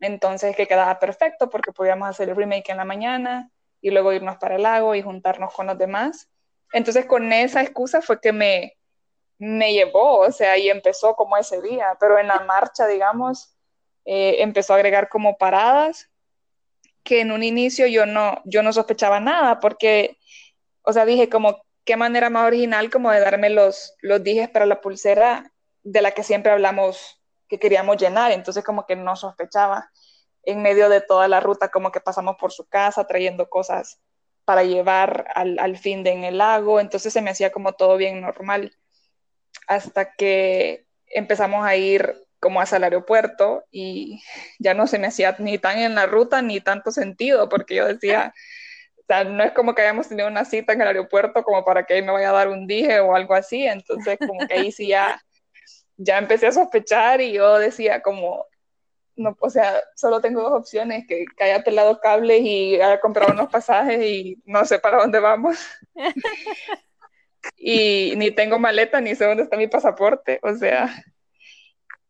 Entonces, 0.00 0.54
que 0.56 0.68
quedaba 0.68 0.98
perfecto 0.98 1.50
porque 1.50 1.72
podíamos 1.72 2.08
hacer 2.08 2.28
el 2.28 2.36
remake 2.36 2.70
en 2.70 2.76
la 2.76 2.84
mañana 2.84 3.50
y 3.80 3.90
luego 3.90 4.12
irnos 4.12 4.36
para 4.36 4.56
el 4.56 4.62
lago 4.62 4.94
y 4.94 5.02
juntarnos 5.02 5.52
con 5.54 5.66
los 5.66 5.78
demás. 5.78 6.30
Entonces, 6.72 7.06
con 7.06 7.32
esa 7.32 7.62
excusa 7.62 8.02
fue 8.02 8.20
que 8.20 8.32
me, 8.32 8.77
me 9.38 9.72
llevó, 9.72 10.20
o 10.20 10.32
sea, 10.32 10.58
y 10.58 10.68
empezó 10.68 11.14
como 11.14 11.36
ese 11.36 11.62
día, 11.62 11.96
pero 12.00 12.18
en 12.18 12.28
la 12.28 12.40
marcha, 12.40 12.86
digamos, 12.86 13.54
eh, 14.04 14.42
empezó 14.42 14.72
a 14.72 14.76
agregar 14.76 15.08
como 15.08 15.38
paradas 15.38 16.10
que 17.04 17.20
en 17.20 17.32
un 17.32 17.42
inicio 17.42 17.86
yo 17.86 18.04
no, 18.06 18.42
yo 18.44 18.62
no 18.62 18.72
sospechaba 18.72 19.20
nada 19.20 19.60
porque, 19.60 20.18
o 20.82 20.92
sea, 20.92 21.04
dije 21.06 21.28
como, 21.28 21.62
qué 21.84 21.96
manera 21.96 22.30
más 22.30 22.46
original 22.46 22.90
como 22.90 23.10
de 23.10 23.20
darme 23.20 23.50
los, 23.50 23.94
los 24.02 24.22
dijes 24.22 24.48
para 24.50 24.66
la 24.66 24.80
pulsera 24.80 25.52
de 25.82 26.02
la 26.02 26.10
que 26.10 26.22
siempre 26.22 26.52
hablamos 26.52 27.20
que 27.48 27.58
queríamos 27.58 27.96
llenar, 27.96 28.32
entonces 28.32 28.64
como 28.64 28.86
que 28.86 28.96
no 28.96 29.16
sospechaba 29.16 29.90
en 30.42 30.62
medio 30.62 30.88
de 30.88 31.00
toda 31.00 31.28
la 31.28 31.40
ruta, 31.40 31.70
como 31.70 31.92
que 31.92 32.00
pasamos 32.00 32.36
por 32.36 32.52
su 32.52 32.66
casa 32.66 33.06
trayendo 33.06 33.48
cosas 33.48 34.00
para 34.44 34.64
llevar 34.64 35.28
al, 35.34 35.58
al 35.58 35.78
fin 35.78 36.02
de 36.02 36.10
en 36.10 36.24
el 36.24 36.38
lago, 36.38 36.80
entonces 36.80 37.12
se 37.12 37.22
me 37.22 37.30
hacía 37.30 37.52
como 37.52 37.72
todo 37.72 37.96
bien 37.96 38.20
normal, 38.20 38.76
hasta 39.68 40.12
que 40.14 40.86
empezamos 41.06 41.64
a 41.64 41.76
ir 41.76 42.16
como 42.40 42.60
hacia 42.60 42.76
el 42.78 42.84
aeropuerto 42.84 43.64
y 43.70 44.22
ya 44.58 44.74
no 44.74 44.86
se 44.86 44.98
me 44.98 45.08
hacía 45.08 45.36
ni 45.38 45.58
tan 45.58 45.78
en 45.78 45.94
la 45.94 46.06
ruta 46.06 46.42
ni 46.42 46.60
tanto 46.60 46.90
sentido, 46.90 47.48
porque 47.48 47.76
yo 47.76 47.86
decía, 47.86 48.32
o 48.96 49.02
sea, 49.06 49.24
no 49.24 49.44
es 49.44 49.52
como 49.52 49.74
que 49.74 49.82
hayamos 49.82 50.08
tenido 50.08 50.28
una 50.28 50.44
cita 50.44 50.72
en 50.72 50.80
el 50.80 50.88
aeropuerto 50.88 51.42
como 51.44 51.64
para 51.64 51.84
que 51.84 52.02
me 52.02 52.12
vaya 52.12 52.30
a 52.30 52.32
dar 52.34 52.48
un 52.48 52.66
dije 52.66 53.00
o 53.00 53.14
algo 53.14 53.34
así, 53.34 53.66
entonces 53.66 54.18
como 54.18 54.46
que 54.46 54.54
ahí 54.54 54.72
sí 54.72 54.88
ya, 54.88 55.20
ya 55.96 56.18
empecé 56.18 56.46
a 56.46 56.52
sospechar 56.52 57.20
y 57.20 57.32
yo 57.32 57.58
decía 57.58 58.00
como, 58.02 58.46
no, 59.16 59.36
o 59.40 59.50
sea, 59.50 59.82
solo 59.96 60.20
tengo 60.20 60.42
dos 60.42 60.52
opciones, 60.52 61.06
que, 61.06 61.24
que 61.36 61.44
haya 61.44 61.62
pelado 61.62 62.00
cables 62.00 62.40
y 62.42 62.76
haya 62.76 63.00
comprado 63.00 63.32
unos 63.32 63.50
pasajes 63.50 64.00
y 64.02 64.40
no 64.46 64.64
sé 64.64 64.78
para 64.78 64.98
dónde 64.98 65.20
vamos. 65.20 65.58
y 67.56 68.14
ni 68.16 68.30
tengo 68.30 68.58
maleta, 68.58 69.00
ni 69.00 69.14
sé 69.14 69.24
dónde 69.24 69.44
está 69.44 69.56
mi 69.56 69.68
pasaporte, 69.68 70.40
o 70.42 70.54
sea, 70.54 71.04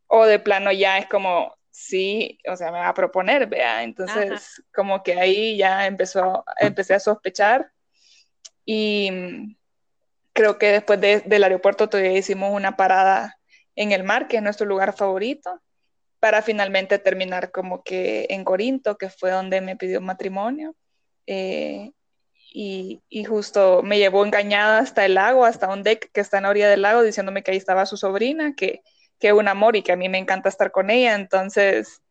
o 0.06 0.24
de 0.24 0.38
plano 0.38 0.72
ya 0.72 0.98
es 0.98 1.06
como, 1.06 1.54
sí, 1.70 2.38
o 2.48 2.56
sea, 2.56 2.72
me 2.72 2.78
va 2.78 2.88
a 2.88 2.94
proponer, 2.94 3.46
vea, 3.46 3.82
entonces 3.82 4.62
como 4.74 5.02
que 5.02 5.18
ahí 5.18 5.56
ya 5.56 5.86
empezó, 5.86 6.44
empecé 6.58 6.94
a 6.94 7.00
sospechar 7.00 7.70
y 8.64 9.56
creo 10.32 10.58
que 10.58 10.72
después 10.72 11.00
del 11.00 11.42
aeropuerto 11.42 11.88
todavía 11.88 12.16
hicimos 12.16 12.52
una 12.52 12.76
parada 12.76 13.38
en 13.74 13.92
el 13.92 14.04
mar, 14.04 14.28
que 14.28 14.36
es 14.36 14.42
nuestro 14.42 14.66
lugar 14.66 14.94
favorito, 14.94 15.60
para 16.20 16.42
finalmente 16.42 16.98
terminar 16.98 17.50
como 17.50 17.82
que 17.82 18.26
en 18.30 18.44
Corinto, 18.44 18.98
que 18.98 19.08
fue 19.08 19.30
donde 19.30 19.60
me 19.60 19.76
pidió 19.76 20.00
matrimonio. 20.00 20.74
Eh, 21.26 21.92
y, 22.52 23.24
justo 23.24 23.82
me 23.82 23.98
llevó 23.98 24.24
engañada 24.24 24.78
hasta 24.78 25.04
el 25.04 25.14
lago, 25.14 25.44
hasta 25.44 25.68
un 25.68 25.82
deck 25.82 26.10
que 26.12 26.20
está 26.20 26.38
en 26.38 26.44
la 26.44 26.50
orilla 26.50 26.68
del 26.68 26.82
lago, 26.82 27.02
diciéndome 27.02 27.42
que 27.42 27.52
ahí 27.52 27.56
estaba 27.56 27.86
su 27.86 27.96
sobrina, 27.96 28.54
que 28.54 28.82
que 29.18 29.32
un 29.32 29.48
amor 29.48 29.76
y 29.76 29.82
que 29.82 29.92
a 29.92 29.96
mí 29.96 30.08
me 30.08 30.18
encanta 30.18 30.48
estar 30.48 30.70
con 30.70 30.90
ella, 30.90 31.14
entonces, 31.14 32.02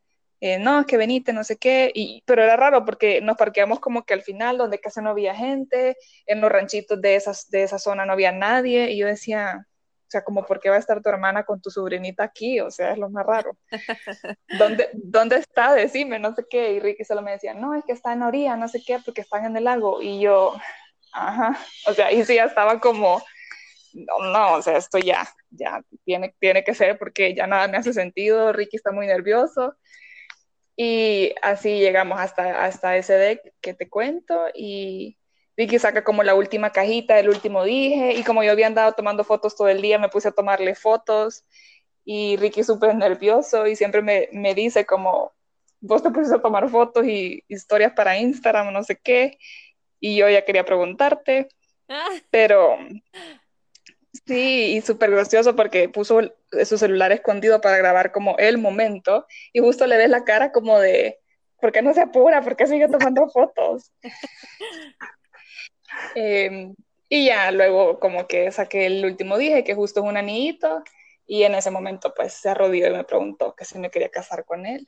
eh, 0.41 0.59
no, 0.59 0.85
que 0.85 0.97
venite, 0.97 1.33
no 1.33 1.43
sé 1.43 1.57
qué, 1.57 1.91
y, 1.93 2.23
pero 2.25 2.43
era 2.43 2.57
raro 2.57 2.85
porque 2.85 3.21
nos 3.21 3.37
parqueamos 3.37 3.79
como 3.79 4.03
que 4.05 4.13
al 4.13 4.21
final, 4.21 4.57
donde 4.57 4.79
casi 4.79 5.01
no 5.01 5.11
había 5.11 5.35
gente, 5.35 5.97
en 6.25 6.41
los 6.41 6.51
ranchitos 6.51 7.01
de, 7.01 7.15
esas, 7.15 7.49
de 7.49 7.63
esa 7.63 7.79
zona 7.79 8.05
no 8.05 8.13
había 8.13 8.31
nadie, 8.31 8.91
y 8.91 8.97
yo 8.97 9.07
decía, 9.07 9.67
o 10.07 10.09
sea, 10.09 10.23
como, 10.23 10.45
¿por 10.45 10.61
qué 10.61 10.69
va 10.69 10.77
a 10.77 10.79
estar 10.79 11.01
tu 11.01 11.09
hermana 11.09 11.43
con 11.43 11.61
tu 11.61 11.69
sobrinita 11.69 12.23
aquí? 12.23 12.61
O 12.61 12.71
sea, 12.71 12.93
es 12.93 12.97
lo 12.97 13.09
más 13.09 13.25
raro. 13.25 13.57
¿Dónde, 14.57 14.89
¿Dónde 14.93 15.35
está? 15.35 15.73
Decime, 15.73 16.17
no 16.17 16.33
sé 16.33 16.45
qué. 16.49 16.71
Y 16.73 16.79
Ricky 16.79 17.03
solo 17.03 17.21
me 17.21 17.31
decía, 17.31 17.53
no, 17.53 17.75
es 17.75 17.83
que 17.83 17.91
está 17.91 18.13
en 18.13 18.23
orilla, 18.23 18.55
no 18.55 18.69
sé 18.69 18.81
qué, 18.85 18.99
porque 19.03 19.19
están 19.19 19.43
en 19.43 19.57
el 19.57 19.65
lago. 19.65 20.01
Y 20.01 20.21
yo, 20.21 20.55
ajá. 21.11 21.59
O 21.87 21.93
sea, 21.93 22.09
y 22.13 22.23
sí, 22.23 22.35
ya 22.35 22.45
estaba 22.45 22.79
como, 22.79 23.21
no, 23.93 24.31
no, 24.31 24.53
o 24.53 24.61
sea, 24.61 24.77
esto 24.77 24.97
ya, 24.97 25.27
ya 25.49 25.81
tiene, 26.05 26.33
tiene 26.39 26.63
que 26.63 26.73
ser 26.73 26.97
porque 26.97 27.35
ya 27.35 27.45
nada 27.45 27.67
me 27.67 27.75
hace 27.75 27.91
sentido, 27.91 28.53
Ricky 28.53 28.77
está 28.77 28.93
muy 28.93 29.07
nervioso. 29.07 29.75
Y 30.77 31.35
así 31.41 31.79
llegamos 31.79 32.17
hasta, 32.17 32.63
hasta 32.63 32.95
ese 32.95 33.13
deck 33.13 33.41
que 33.59 33.73
te 33.73 33.89
cuento 33.89 34.45
y 34.53 35.16
Ricky 35.57 35.79
saca 35.79 36.03
como 36.03 36.23
la 36.23 36.35
última 36.35 36.71
cajita, 36.71 37.19
el 37.19 37.29
último 37.29 37.63
dije, 37.63 38.13
y 38.13 38.23
como 38.23 38.43
yo 38.43 38.51
había 38.51 38.67
andado 38.67 38.93
tomando 38.93 39.23
fotos 39.23 39.55
todo 39.55 39.67
el 39.67 39.81
día, 39.81 39.97
me 39.97 40.09
puse 40.09 40.27
a 40.27 40.31
tomarle 40.31 40.75
fotos 40.75 41.43
y 42.05 42.37
Ricky 42.37 42.63
súper 42.63 42.95
nervioso 42.95 43.67
y 43.67 43.75
siempre 43.75 44.01
me, 44.01 44.29
me 44.31 44.53
dice 44.53 44.85
como, 44.85 45.33
vos 45.81 46.03
te 46.03 46.11
pusiste 46.11 46.35
a 46.35 46.41
tomar 46.41 46.69
fotos 46.69 47.05
y 47.05 47.43
historias 47.47 47.93
para 47.93 48.17
Instagram, 48.17 48.71
no 48.71 48.83
sé 48.83 48.97
qué, 48.97 49.37
y 49.99 50.15
yo 50.17 50.29
ya 50.29 50.45
quería 50.45 50.63
preguntarte, 50.63 51.49
ah. 51.89 52.07
pero 52.29 52.77
Sí, 54.25 54.77
y 54.77 54.81
súper 54.81 55.11
gracioso 55.11 55.55
porque 55.55 55.89
puso 55.89 56.19
su 56.65 56.77
celular 56.77 57.11
escondido 57.11 57.61
para 57.61 57.77
grabar 57.77 58.11
como 58.11 58.37
el 58.37 58.57
momento 58.57 59.27
y 59.53 59.59
justo 59.59 59.85
le 59.85 59.97
ves 59.97 60.09
la 60.09 60.23
cara 60.23 60.51
como 60.51 60.79
de, 60.79 61.19
¿por 61.61 61.71
qué 61.71 61.81
no 61.81 61.93
se 61.93 62.01
apura? 62.01 62.41
¿Por 62.41 62.55
qué 62.55 62.67
sigue 62.67 62.87
tomando 62.87 63.29
fotos? 63.29 63.91
Em, 66.15 66.75
y 67.09 67.25
ya 67.27 67.51
luego 67.51 67.99
como 67.99 68.27
que 68.27 68.51
saqué 68.51 68.85
el 68.85 69.05
último 69.05 69.37
dije 69.37 69.63
que 69.63 69.75
justo 69.75 70.01
es 70.01 70.05
un 70.05 70.17
anillito 70.17 70.83
y 71.25 71.43
en 71.43 71.55
ese 71.55 71.71
momento 71.71 72.13
pues 72.15 72.33
se 72.33 72.49
arrodilló 72.49 72.87
y 72.87 72.91
me 72.93 73.03
preguntó 73.03 73.55
que 73.55 73.65
si 73.65 73.79
me 73.79 73.89
quería 73.89 74.09
casar 74.09 74.45
con 74.45 74.65
él 74.65 74.87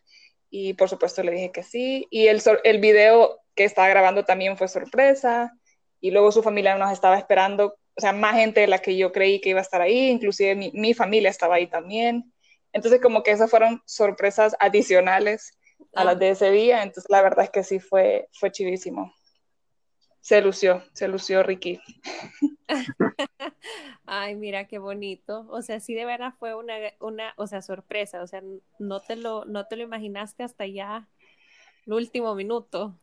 y 0.50 0.74
por 0.74 0.90
supuesto 0.90 1.24
le 1.24 1.32
dije 1.32 1.52
que 1.52 1.64
sí 1.64 2.08
y 2.10 2.28
el, 2.28 2.42
el 2.64 2.80
video 2.80 3.40
que 3.56 3.64
estaba 3.64 3.88
grabando 3.88 4.26
también 4.26 4.58
fue 4.58 4.68
sorpresa 4.68 5.54
y 6.02 6.12
luego 6.12 6.32
su 6.32 6.44
familia 6.44 6.76
nos 6.78 6.92
estaba 6.92 7.18
esperando 7.18 7.80
o 8.00 8.02
sea, 8.02 8.14
más 8.14 8.36
gente 8.36 8.62
de 8.62 8.68
la 8.68 8.80
que 8.80 8.96
yo 8.96 9.12
creí 9.12 9.42
que 9.42 9.50
iba 9.50 9.60
a 9.60 9.62
estar 9.62 9.82
ahí, 9.82 10.08
inclusive 10.08 10.56
mi, 10.56 10.72
mi 10.74 10.94
familia 10.94 11.30
estaba 11.30 11.56
ahí 11.56 11.68
también. 11.68 12.32
Entonces, 12.72 13.02
como 13.02 13.24
que 13.24 13.32
esas 13.32 13.50
fueron 13.50 13.82
sorpresas 13.86 14.56
adicionales 14.58 15.52
a 15.94 16.06
las 16.06 16.16
ah. 16.16 16.20
de 16.20 16.30
ese 16.30 16.50
día, 16.52 16.82
entonces 16.82 17.10
la 17.10 17.22
verdad 17.22 17.44
es 17.44 17.50
que 17.50 17.64
sí 17.64 17.82
fue, 17.82 18.30
fue 18.32 18.54
chivísimo. 18.54 19.14
Se 20.30 20.42
lució, 20.42 20.84
se 20.94 21.08
lució 21.08 21.42
Ricky. 21.42 21.82
Ay, 24.06 24.36
mira 24.36 24.68
qué 24.68 24.78
bonito. 24.78 25.48
O 25.50 25.64
sea, 25.64 25.80
sí 25.80 25.96
de 25.96 26.06
verdad 26.06 26.36
fue 26.38 26.54
una, 26.54 26.76
una, 27.00 27.34
o 27.36 27.48
sea, 27.48 27.64
sorpresa. 27.64 28.22
O 28.22 28.28
sea, 28.28 28.44
no 28.78 29.00
te 29.00 29.16
lo, 29.16 29.46
no 29.46 29.66
te 29.66 29.76
lo 29.76 29.82
imaginaste 29.82 30.44
hasta 30.44 30.68
ya 30.68 31.08
el 31.88 31.94
último 31.94 32.36
minuto. 32.36 32.96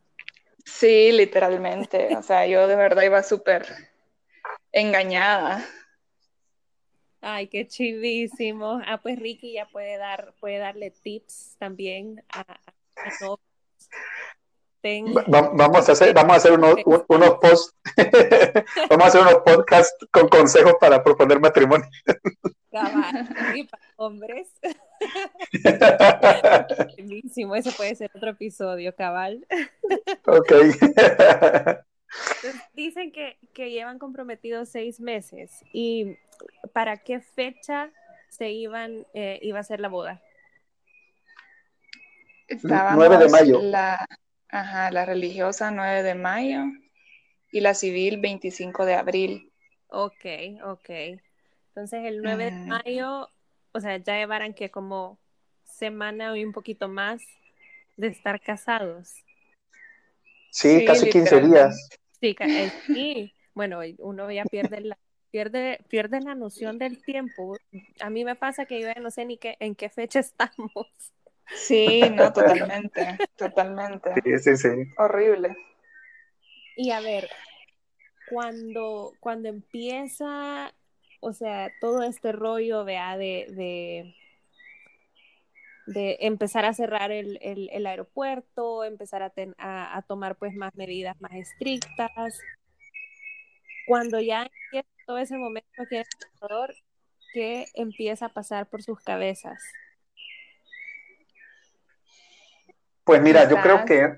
Sí, 0.63 1.11
literalmente. 1.11 2.15
O 2.15 2.23
sea, 2.23 2.47
yo 2.47 2.65
de 2.65 2.77
verdad 2.77 3.03
iba 3.03 3.21
súper, 3.21 3.65
engañada. 4.71 5.65
Ay, 7.19 7.47
qué 7.47 7.67
chivísimo. 7.67 8.79
Ah, 8.85 9.01
pues 9.03 9.19
Ricky 9.19 9.51
ya 9.51 9.67
puede 9.67 9.97
dar, 9.97 10.33
puede 10.39 10.59
darle 10.59 10.91
tips 10.91 11.57
también 11.59 12.23
a, 12.29 12.57
todos. 15.03 15.51
vamos 15.55 15.89
a 15.89 15.91
hacer, 15.91 16.13
vamos 16.13 16.33
a 16.33 16.37
hacer 16.37 16.51
unos, 16.53 16.75
unos 17.07 17.29
posts, 17.41 17.75
vamos 18.89 19.05
a 19.05 19.07
hacer 19.07 19.21
unos 19.21 19.37
podcasts 19.45 20.07
con 20.11 20.27
consejos 20.27 20.75
para 20.79 21.03
proponer 21.03 21.39
matrimonio. 21.39 21.87
hombres. 23.95 24.49
Buenísimo, 26.97 27.55
eso 27.55 27.71
puede 27.71 27.95
ser 27.95 28.11
otro 28.13 28.31
episodio, 28.31 28.95
cabal. 28.95 29.45
Ok. 30.25 30.51
dicen 32.73 33.11
que, 33.11 33.37
llevan 33.55 33.99
comprometidos 33.99 34.69
seis 34.69 34.99
meses. 34.99 35.63
¿Y 35.73 36.17
para 36.73 36.97
qué 36.97 37.19
fecha 37.19 37.91
se 38.29 38.51
iban, 38.51 39.05
eh, 39.13 39.39
iba 39.41 39.59
a 39.59 39.63
ser 39.63 39.79
la 39.79 39.89
boda? 39.89 40.21
Estábamos 42.47 43.07
9 43.07 43.17
de 43.17 43.29
mayo. 43.29 43.61
La, 43.61 44.07
ajá, 44.49 44.91
la 44.91 45.05
religiosa 45.05 45.71
9 45.71 46.03
de 46.03 46.15
mayo 46.15 46.63
y 47.51 47.61
la 47.61 47.73
civil 47.73 48.19
25 48.19 48.85
de 48.85 48.93
abril. 48.95 49.51
Ok, 49.87 50.25
ok. 50.63 50.89
Entonces 51.69 52.05
el 52.05 52.21
9 52.21 52.45
de 52.45 52.51
mayo, 52.51 53.29
o 53.71 53.79
sea, 53.79 53.97
ya 53.97 54.17
llevarán 54.17 54.53
que 54.53 54.71
como 54.71 55.19
semana 55.63 56.37
y 56.37 56.43
un 56.43 56.51
poquito 56.51 56.87
más 56.89 57.21
de 57.97 58.07
estar 58.07 58.41
casados. 58.41 59.13
Sí, 60.51 60.85
casi 60.85 61.09
15 61.09 61.41
días. 61.41 61.89
Sí, 62.19 62.35
eh, 62.39 62.71
sí, 62.87 63.33
bueno, 63.53 63.81
uno 63.99 64.31
ya 64.31 64.43
pierde 64.45 64.81
la, 64.81 64.97
pierde, 65.29 65.79
pierde 65.87 66.21
la 66.21 66.35
noción 66.35 66.79
del 66.79 67.03
tiempo. 67.03 67.57
A 67.99 68.09
mí 68.09 68.25
me 68.25 68.35
pasa 68.35 68.65
que 68.65 68.79
yo 68.79 68.87
ya 68.87 68.99
no 68.99 69.11
sé 69.11 69.25
ni 69.25 69.37
qué, 69.37 69.55
en 69.59 69.75
qué 69.75 69.89
fecha 69.89 70.19
estamos. 70.19 70.87
Sí, 71.55 72.01
no, 72.11 72.31
totalmente, 72.33 73.17
totalmente. 73.37 74.13
Sí, 74.23 74.39
sí, 74.39 74.57
sí. 74.57 74.69
Horrible. 74.97 75.55
Y 76.75 76.91
a 76.91 76.99
ver, 76.99 77.29
cuando, 78.29 79.13
cuando 79.19 79.49
empieza, 79.49 80.73
o 81.21 81.33
sea, 81.33 81.71
todo 81.79 82.03
este 82.03 82.31
rollo, 82.31 82.83
vea, 82.83 83.17
de, 83.17 83.47
de, 83.49 84.15
de 85.87 86.17
empezar 86.21 86.65
a 86.65 86.73
cerrar 86.73 87.11
el, 87.11 87.39
el, 87.41 87.85
aeropuerto, 87.87 88.83
empezar 88.83 89.23
a, 89.23 89.31
a, 89.97 90.01
tomar 90.03 90.35
pues 90.35 90.53
más 90.53 90.75
medidas 90.75 91.19
más 91.21 91.33
estrictas. 91.33 92.37
Cuando 93.87 94.19
ya 94.19 94.43
empieza 94.43 94.89
todo 95.05 95.17
ese 95.17 95.37
momento 95.37 95.69
aquí 95.77 95.95
en 95.95 96.01
El 96.01 96.07
Salvador, 96.39 96.75
¿qué 97.33 97.65
empieza 97.73 98.25
a 98.25 98.33
pasar 98.33 98.69
por 98.69 98.83
sus 98.83 98.99
cabezas? 98.99 99.57
Pues 103.07 103.21
mira, 103.21 103.49
yo 103.49 103.61
creo 103.61 103.85
que 103.85 104.17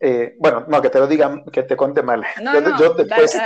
eh, 0.00 0.36
bueno, 0.38 0.64
no, 0.68 0.80
que 0.80 0.90
te 0.90 0.98
lo 0.98 1.06
digan, 1.06 1.44
que 1.46 1.62
te 1.62 1.76
conte 1.76 2.02
mal. 2.02 2.24
yo, 2.78 2.94
después... 2.94 3.32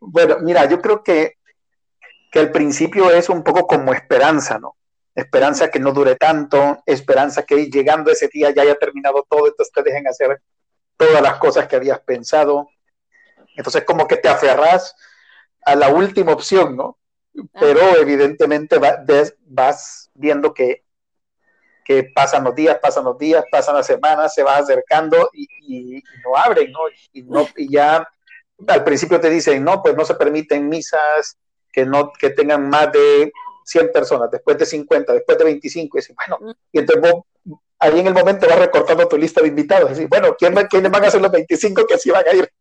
bueno, 0.00 0.38
mira, 0.40 0.66
yo 0.66 0.80
creo 0.80 1.02
que, 1.02 1.38
que 2.30 2.38
al 2.38 2.50
principio 2.50 3.10
es 3.10 3.28
un 3.28 3.42
poco 3.42 3.66
como 3.66 3.92
esperanza, 3.92 4.58
¿no? 4.58 4.76
Esperanza 5.14 5.70
que 5.70 5.78
no 5.78 5.92
dure 5.92 6.16
tanto, 6.16 6.82
esperanza 6.84 7.44
que 7.44 7.70
llegando 7.70 8.10
ese 8.10 8.28
día 8.28 8.50
ya 8.50 8.62
haya 8.62 8.76
terminado 8.76 9.26
todo, 9.28 9.46
entonces 9.46 9.72
te 9.72 9.82
dejen 9.82 10.06
hacer 10.06 10.42
todas 10.96 11.22
las 11.22 11.36
cosas 11.36 11.66
que 11.68 11.76
habías 11.76 12.00
pensado. 12.00 12.68
Entonces 13.56 13.84
como 13.84 14.06
que 14.06 14.16
te 14.16 14.28
aferras 14.28 14.94
a 15.62 15.74
la 15.74 15.88
última 15.88 16.32
opción, 16.32 16.76
¿no? 16.76 16.98
Pero 17.58 17.80
evidentemente 17.96 18.78
vas 19.46 20.10
viendo 20.14 20.54
que 20.54 20.85
que 21.86 22.10
pasan 22.12 22.42
los 22.42 22.54
días, 22.54 22.78
pasan 22.82 23.04
los 23.04 23.16
días, 23.16 23.44
pasan 23.48 23.76
las 23.76 23.86
semanas, 23.86 24.34
se 24.34 24.42
va 24.42 24.56
acercando 24.56 25.30
y, 25.32 26.02
no 26.24 26.36
abren, 26.36 26.72
¿no? 26.72 26.80
Y, 27.12 27.22
no, 27.22 27.46
y 27.56 27.72
ya 27.72 28.06
al 28.66 28.82
principio 28.82 29.20
te 29.20 29.30
dicen, 29.30 29.62
no, 29.62 29.80
pues 29.82 29.94
no 29.94 30.04
se 30.04 30.16
permiten 30.16 30.68
misas 30.68 31.38
que, 31.72 31.86
no, 31.86 32.12
que 32.12 32.30
tengan 32.30 32.68
más 32.68 32.90
de 32.90 33.32
100 33.64 33.92
personas, 33.92 34.30
después 34.32 34.58
de 34.58 34.66
50, 34.66 35.12
después 35.12 35.38
de 35.38 35.44
25, 35.44 35.98
y 35.98 36.02
bueno, 36.14 36.56
y 36.72 36.78
entonces 36.80 37.12
vos 37.12 37.24
ahí 37.78 38.00
en 38.00 38.06
el 38.08 38.14
momento 38.14 38.48
vas 38.48 38.58
recortando 38.58 39.06
tu 39.06 39.16
lista 39.16 39.40
de 39.40 39.48
invitados, 39.48 39.96
y 40.00 40.06
bueno, 40.06 40.34
¿quién, 40.36 40.54
¿quiénes 40.68 40.90
van 40.90 41.04
a 41.04 41.10
ser 41.10 41.20
los 41.20 41.30
25 41.30 41.86
que 41.86 41.98
sí 41.98 42.10
van 42.10 42.26
a 42.26 42.34
ir? 42.34 42.52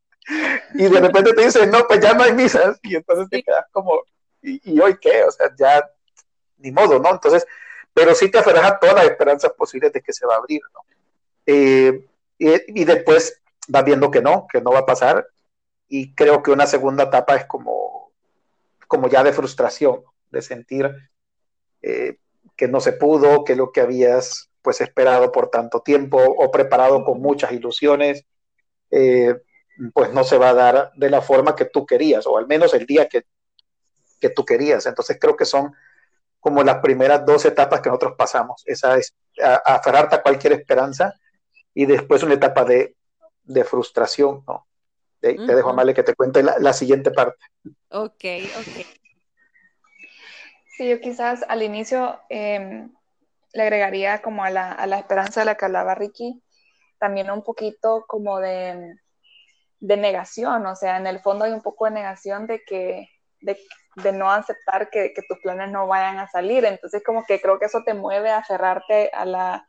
Y 0.76 0.84
de 0.84 1.00
repente 1.00 1.34
te 1.34 1.46
dicen, 1.46 1.72
no, 1.72 1.88
pues 1.88 2.00
ya 2.00 2.14
no 2.14 2.24
hay 2.24 2.34
misas, 2.34 2.78
y 2.84 2.96
entonces 2.96 3.28
te 3.30 3.42
quedas 3.42 3.66
como, 3.72 4.04
¿y, 4.44 4.62
y 4.72 4.80
hoy 4.80 4.98
qué? 5.02 5.24
O 5.24 5.32
sea, 5.32 5.52
ya, 5.58 5.84
ni 6.58 6.72
modo, 6.72 7.00
¿no? 7.00 7.10
Entonces, 7.10 7.48
pero 7.96 8.14
sí 8.14 8.30
te 8.30 8.38
aferras 8.38 8.66
a 8.66 8.78
todas 8.78 8.96
las 8.96 9.06
esperanzas 9.06 9.54
posibles 9.54 9.94
de 9.94 10.02
que 10.02 10.12
se 10.12 10.26
va 10.26 10.36
a 10.36 10.38
abrir, 10.40 10.62
¿no? 10.74 10.82
Eh, 11.46 12.06
y, 12.38 12.84
después 12.84 13.42
vas 13.70 13.86
viendo 13.86 14.12
que 14.12 14.22
no, 14.22 14.48
que 14.52 14.60
no 14.60 14.72
va 14.72 14.80
a 14.80 14.86
pasar, 14.86 15.26
y 15.88 16.14
creo 16.14 16.44
que 16.44 16.52
una 16.52 16.68
segunda 16.68 17.06
etapa 17.06 17.38
es 17.38 17.46
como, 17.46 18.12
como 18.90 19.08
ya 19.08 19.24
de 19.24 19.32
frustración, 19.32 20.04
de 20.30 20.42
sentir 20.42 20.94
eh, 21.82 22.18
que 22.58 22.68
no 22.68 22.82
se 22.82 22.92
pudo, 22.92 23.46
que 23.46 23.56
lo 23.56 23.72
que 23.72 23.80
habías 23.80 24.50
pues 24.62 24.82
esperado 24.82 25.32
por 25.32 25.50
tanto 25.50 25.80
tiempo 25.80 26.18
o 26.18 26.52
preparado 26.52 27.06
con 27.06 27.22
muchas 27.22 27.54
ilusiones, 27.54 28.26
eh, 28.92 29.40
pues 29.94 30.12
no 30.12 30.26
se 30.26 30.38
va 30.38 30.50
a 30.50 30.54
dar 30.54 30.92
de 30.96 31.10
la 31.10 31.22
forma 31.22 31.56
que 31.56 31.66
tú 31.66 31.86
querías, 31.86 32.28
o 32.28 32.38
al 32.38 32.46
menos 32.46 32.74
el 32.74 32.86
día 32.86 33.08
que, 33.08 33.24
que 34.20 34.32
tú 34.32 34.44
querías. 34.44 34.86
Entonces 34.86 35.18
creo 35.18 35.38
que 35.38 35.46
son 35.46 35.74
como 36.46 36.62
las 36.62 36.78
primeras 36.78 37.26
dos 37.26 37.44
etapas 37.46 37.82
que 37.82 37.90
nosotros 37.90 38.14
pasamos, 38.16 38.62
esa 38.68 39.00
es 39.00 39.16
aferrarte 39.66 40.16
a 40.16 40.22
cualquier 40.22 40.54
esperanza 40.54 41.16
y 41.74 41.88
después 41.88 42.22
una 42.22 42.36
etapa 42.36 42.64
de, 42.64 42.96
frustración, 43.64 44.44
¿no? 44.46 44.68
Te 45.20 45.34
dejo 45.34 45.72
a 45.72 45.74
Male 45.74 45.96
que 45.96 46.04
te 46.04 46.14
cuente 46.14 46.44
la, 46.44 46.74
siguiente 46.74 47.10
parte. 47.10 47.44
Ok, 47.90 48.26
ok. 48.60 48.86
Sí, 50.78 50.88
yo 50.88 51.02
quizás 51.02 51.44
al 51.48 51.64
inicio 51.64 52.20
em, 52.30 52.94
le 53.54 53.64
agregaría 53.64 54.22
como 54.22 54.44
a 54.44 54.52
la, 54.52 54.72
a 54.72 54.86
la, 54.86 55.00
esperanza 55.00 55.40
de 55.40 55.48
la 55.48 55.56
que 55.56 55.66
hablaba 55.66 55.96
Ricky, 55.96 56.44
también 57.00 57.32
un 57.32 57.42
poquito 57.42 58.06
como 58.08 58.40
de, 58.40 59.00
de 59.80 59.98
negación, 59.98 60.64
o 60.68 60.76
sea, 60.76 60.98
en 60.98 61.08
el 61.08 61.22
fondo 61.22 61.46
hay 61.46 61.54
un 61.54 61.64
poco 61.64 61.86
de 61.86 61.92
negación 61.92 62.46
de 62.46 62.62
que, 62.64 63.10
de, 63.42 63.58
de 63.96 64.12
no 64.12 64.32
aceptar 64.32 64.90
que, 64.90 65.14
tus 65.28 65.40
planes 65.40 65.72
no 65.72 65.88
vayan 65.88 66.20
a 66.20 66.28
salir. 66.28 66.66
Entonces, 66.66 67.04
como 67.04 67.26
que 67.26 67.40
creo 67.40 67.60
que 67.60 67.66
eso 67.66 67.84
te 67.86 67.94
mueve 67.94 68.30
a 68.30 68.38
aferrarte 68.38 69.10
a, 69.14 69.26
la, 69.26 69.68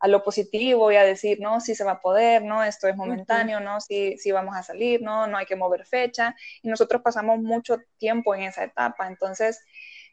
a 0.00 0.08
lo 0.08 0.22
positivo 0.22 0.90
y 0.90 0.96
a 0.96 1.04
decir, 1.04 1.38
no, 1.40 1.60
sí 1.60 1.74
se 1.74 1.84
va 1.84 1.92
a 1.92 2.00
poder, 2.00 2.42
no, 2.42 2.62
esto 2.64 2.88
es 2.88 2.96
momentáneo, 2.96 3.60
no, 3.60 3.80
sí, 3.80 4.16
sí 4.18 4.32
vamos 4.32 4.56
a 4.56 4.62
salir, 4.62 5.02
no, 5.02 5.26
no 5.26 5.36
hay 5.36 5.46
que 5.46 5.56
mover 5.56 5.86
fecha. 5.86 6.34
Y 6.62 6.68
nosotros 6.68 7.02
pasamos 7.02 7.38
mucho 7.38 7.78
tiempo 7.98 8.34
en 8.34 8.42
esa 8.42 8.64
etapa. 8.64 9.06
Entonces, 9.06 9.62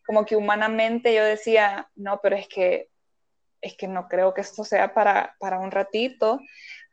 como 0.06 0.26
que 0.26 0.36
humanamente 0.36 1.14
yo 1.14 1.24
decía, 1.24 1.90
no, 1.96 2.20
pero 2.22 2.36
es 2.36 2.48
que, 2.48 2.90
es 3.62 3.78
que 3.78 3.88
no 3.88 4.08
creo 4.08 4.34
que 4.34 4.42
esto 4.42 4.64
sea 4.64 4.94
para, 4.94 5.36
para 5.40 5.60
un 5.60 5.72
ratito 5.72 6.40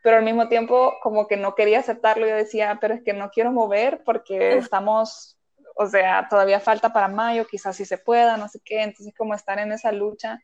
pero 0.02 0.16
al 0.16 0.24
mismo 0.24 0.48
tiempo 0.48 0.94
como 1.02 1.26
que 1.26 1.36
no 1.36 1.54
quería 1.54 1.80
aceptarlo, 1.80 2.26
yo 2.26 2.34
decía, 2.34 2.78
pero 2.80 2.94
es 2.94 3.02
que 3.02 3.12
no 3.12 3.30
quiero 3.30 3.52
mover 3.52 4.02
porque 4.04 4.56
estamos 4.56 5.38
o 5.76 5.86
sea, 5.86 6.26
todavía 6.28 6.60
falta 6.60 6.92
para 6.92 7.08
mayo, 7.08 7.46
quizás 7.46 7.76
sí 7.76 7.84
se 7.84 7.98
pueda, 7.98 8.36
no 8.36 8.48
sé 8.48 8.60
qué, 8.64 8.82
entonces 8.82 9.14
como 9.16 9.34
estar 9.34 9.58
en 9.58 9.72
esa 9.72 9.92
lucha 9.92 10.40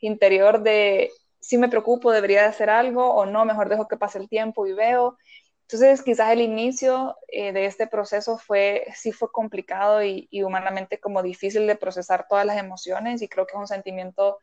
interior 0.00 0.62
de 0.62 1.10
si 1.40 1.58
me 1.58 1.68
preocupo, 1.68 2.12
debería 2.12 2.42
de 2.42 2.48
hacer 2.48 2.70
algo 2.70 3.14
o 3.14 3.26
no, 3.26 3.44
mejor 3.44 3.68
dejo 3.68 3.88
que 3.88 3.96
pase 3.96 4.18
el 4.18 4.28
tiempo 4.28 4.66
y 4.66 4.72
veo. 4.72 5.16
Entonces 5.62 6.02
quizás 6.02 6.30
el 6.32 6.40
inicio 6.40 7.16
eh, 7.28 7.52
de 7.52 7.66
este 7.66 7.86
proceso 7.86 8.38
fue, 8.38 8.86
sí 8.94 9.12
fue 9.12 9.30
complicado 9.32 10.02
y, 10.02 10.28
humanamente 10.44 11.00
como 11.00 11.22
difícil 11.22 11.66
de 11.66 11.76
procesar 11.76 12.26
todas 12.28 12.44
las 12.44 12.58
emociones 12.58 13.22
y 13.22 13.28
creo 13.28 13.46
que 13.46 13.52
es 13.54 13.60
un 13.60 13.68
sentimiento 13.68 14.38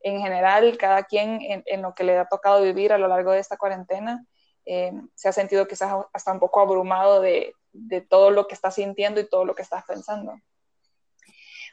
en 0.00 0.20
general, 0.20 0.76
cada 0.78 1.04
quien 1.04 1.38
en, 1.40 1.82
lo 1.82 1.94
que 1.94 2.04
le 2.04 2.18
ha 2.18 2.26
tocado 2.26 2.62
vivir 2.62 2.92
a 2.92 2.98
lo 2.98 3.06
largo 3.08 3.30
de 3.30 3.38
esta 3.38 3.56
cuarentena, 3.56 4.26
eh, 4.64 4.92
se 5.14 5.28
ha 5.28 5.32
sentido 5.32 5.66
quizás 5.66 5.92
hasta 6.12 6.32
un 6.32 6.40
poco 6.40 6.60
abrumado 6.60 7.20
de, 7.20 7.54
de 7.72 8.00
todo 8.00 8.30
lo 8.30 8.46
que 8.46 8.54
estás 8.54 8.74
sintiendo 8.74 9.20
y 9.20 9.28
todo 9.28 9.44
lo 9.44 9.54
que 9.54 9.62
estás 9.62 9.84
pensando. 9.84 10.34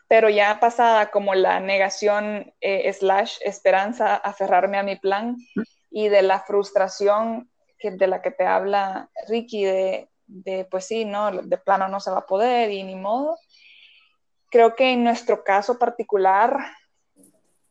Pero 0.07 0.29
ya 0.29 0.59
pasada 0.59 1.11
como 1.11 1.35
la 1.35 1.59
negación 1.59 2.53
eh, 2.61 2.91
slash 2.93 3.37
esperanza, 3.41 4.15
aferrarme 4.15 4.77
a 4.79 4.83
mi 4.83 4.95
plan 4.95 5.37
y 5.91 6.09
de 6.09 6.23
la 6.23 6.39
frustración 6.39 7.51
que, 7.77 7.91
de 7.91 8.07
la 8.07 8.21
que 8.21 8.31
te 8.31 8.45
habla 8.45 9.09
Ricky, 9.27 9.65
de, 9.65 10.09
de 10.25 10.65
pues 10.65 10.85
sí, 10.85 11.05
no, 11.05 11.31
de 11.31 11.57
plano 11.57 11.87
no 11.87 11.99
se 11.99 12.11
va 12.11 12.19
a 12.19 12.25
poder 12.25 12.71
y 12.71 12.83
ni 12.83 12.95
modo. 12.95 13.37
Creo 14.49 14.75
que 14.75 14.93
en 14.93 15.03
nuestro 15.03 15.43
caso 15.43 15.77
particular, 15.77 16.57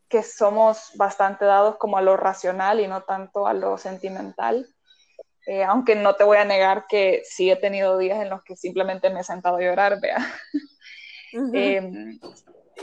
que 0.08 0.22
somos 0.22 0.92
bastante 0.94 1.44
dados 1.44 1.76
como 1.76 1.98
a 1.98 2.02
lo 2.02 2.16
racional 2.16 2.80
y 2.80 2.86
no 2.86 3.02
tanto 3.02 3.46
a 3.46 3.52
lo 3.52 3.76
sentimental, 3.78 4.68
eh, 5.48 5.64
aunque 5.64 5.94
no 5.94 6.14
te 6.14 6.24
voy 6.24 6.36
a 6.36 6.44
negar 6.44 6.84
que 6.86 7.22
sí 7.24 7.50
he 7.50 7.56
tenido 7.56 7.96
días 7.96 8.20
en 8.20 8.28
los 8.28 8.42
que 8.42 8.54
simplemente 8.54 9.08
me 9.08 9.20
he 9.20 9.24
sentado 9.24 9.56
a 9.56 9.62
llorar, 9.62 9.98
vea. 9.98 10.18
Em, 11.32 12.18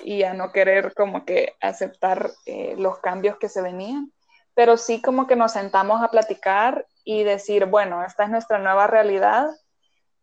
y 0.04 0.22
a 0.22 0.34
no 0.36 0.52
querer 0.52 0.94
como 0.94 1.26
que 1.26 1.54
aceptar 1.62 2.32
eh, 2.46 2.76
los 2.78 3.00
cambios 3.00 3.38
que 3.38 3.50
se 3.50 3.62
venían. 3.62 4.12
Pero 4.54 4.78
sí 4.78 5.02
como 5.02 5.26
que 5.26 5.36
nos 5.36 5.54
sentamos 5.54 6.02
a 6.04 6.10
platicar 6.10 6.88
y 7.04 7.24
decir, 7.24 7.66
bueno, 7.66 8.04
esta 8.04 8.24
es 8.24 8.30
nuestra 8.30 8.60
nueva 8.60 8.86
realidad, 8.88 9.48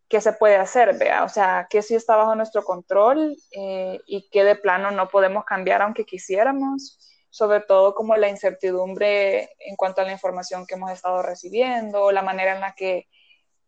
¿qué 0.07 0.21
se 0.21 0.33
puede 0.33 0.55
hacer? 0.55 0.97
Vea, 0.97 1.23
o 1.23 1.29
sea, 1.29 1.67
qué 1.69 1.81
sí 1.81 1.95
está 1.95 2.15
bajo 2.15 2.35
nuestro 2.35 2.63
control 2.63 3.35
eh, 3.51 3.99
y 4.05 4.29
qué 4.29 4.43
de 4.43 4.55
plano 4.55 4.91
no 4.91 5.09
podemos 5.09 5.43
cambiar 5.45 5.81
aunque 5.81 6.05
quisiéramos 6.05 6.97
sobre 7.33 7.61
todo 7.61 7.95
como 7.95 8.15
la 8.15 8.29
incertidumbre 8.29 9.49
en 9.57 9.75
cuanto 9.75 10.01
a 10.01 10.03
la 10.03 10.11
información 10.11 10.67
que 10.67 10.75
hemos 10.75 10.91
estado 10.91 11.23
recibiendo, 11.23 12.11
la 12.11 12.21
manera 12.21 12.53
en 12.53 12.61
la 12.61 12.75
que 12.75 13.07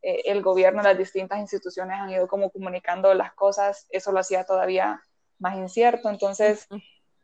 eh, 0.04 0.22
el 0.26 0.44
gobierno, 0.44 0.84
las 0.84 0.96
distintas 0.96 1.40
instituciones 1.40 2.00
han 2.00 2.12
ido 2.12 2.28
como 2.28 2.52
comunicando 2.52 3.12
las 3.16 3.34
cosas, 3.34 3.88
eso 3.90 4.12
lo 4.12 4.20
hacía 4.20 4.44
todavía 4.44 5.02
más 5.40 5.58
incierto. 5.58 6.12
Entonces, 6.12 6.68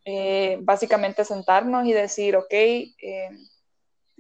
eh, 0.04 0.58
básicamente 0.62 1.26
sentarnos 1.26 1.86
y 1.86 1.94
decir, 1.94 2.36
ok, 2.36 2.52
eh, 2.52 3.30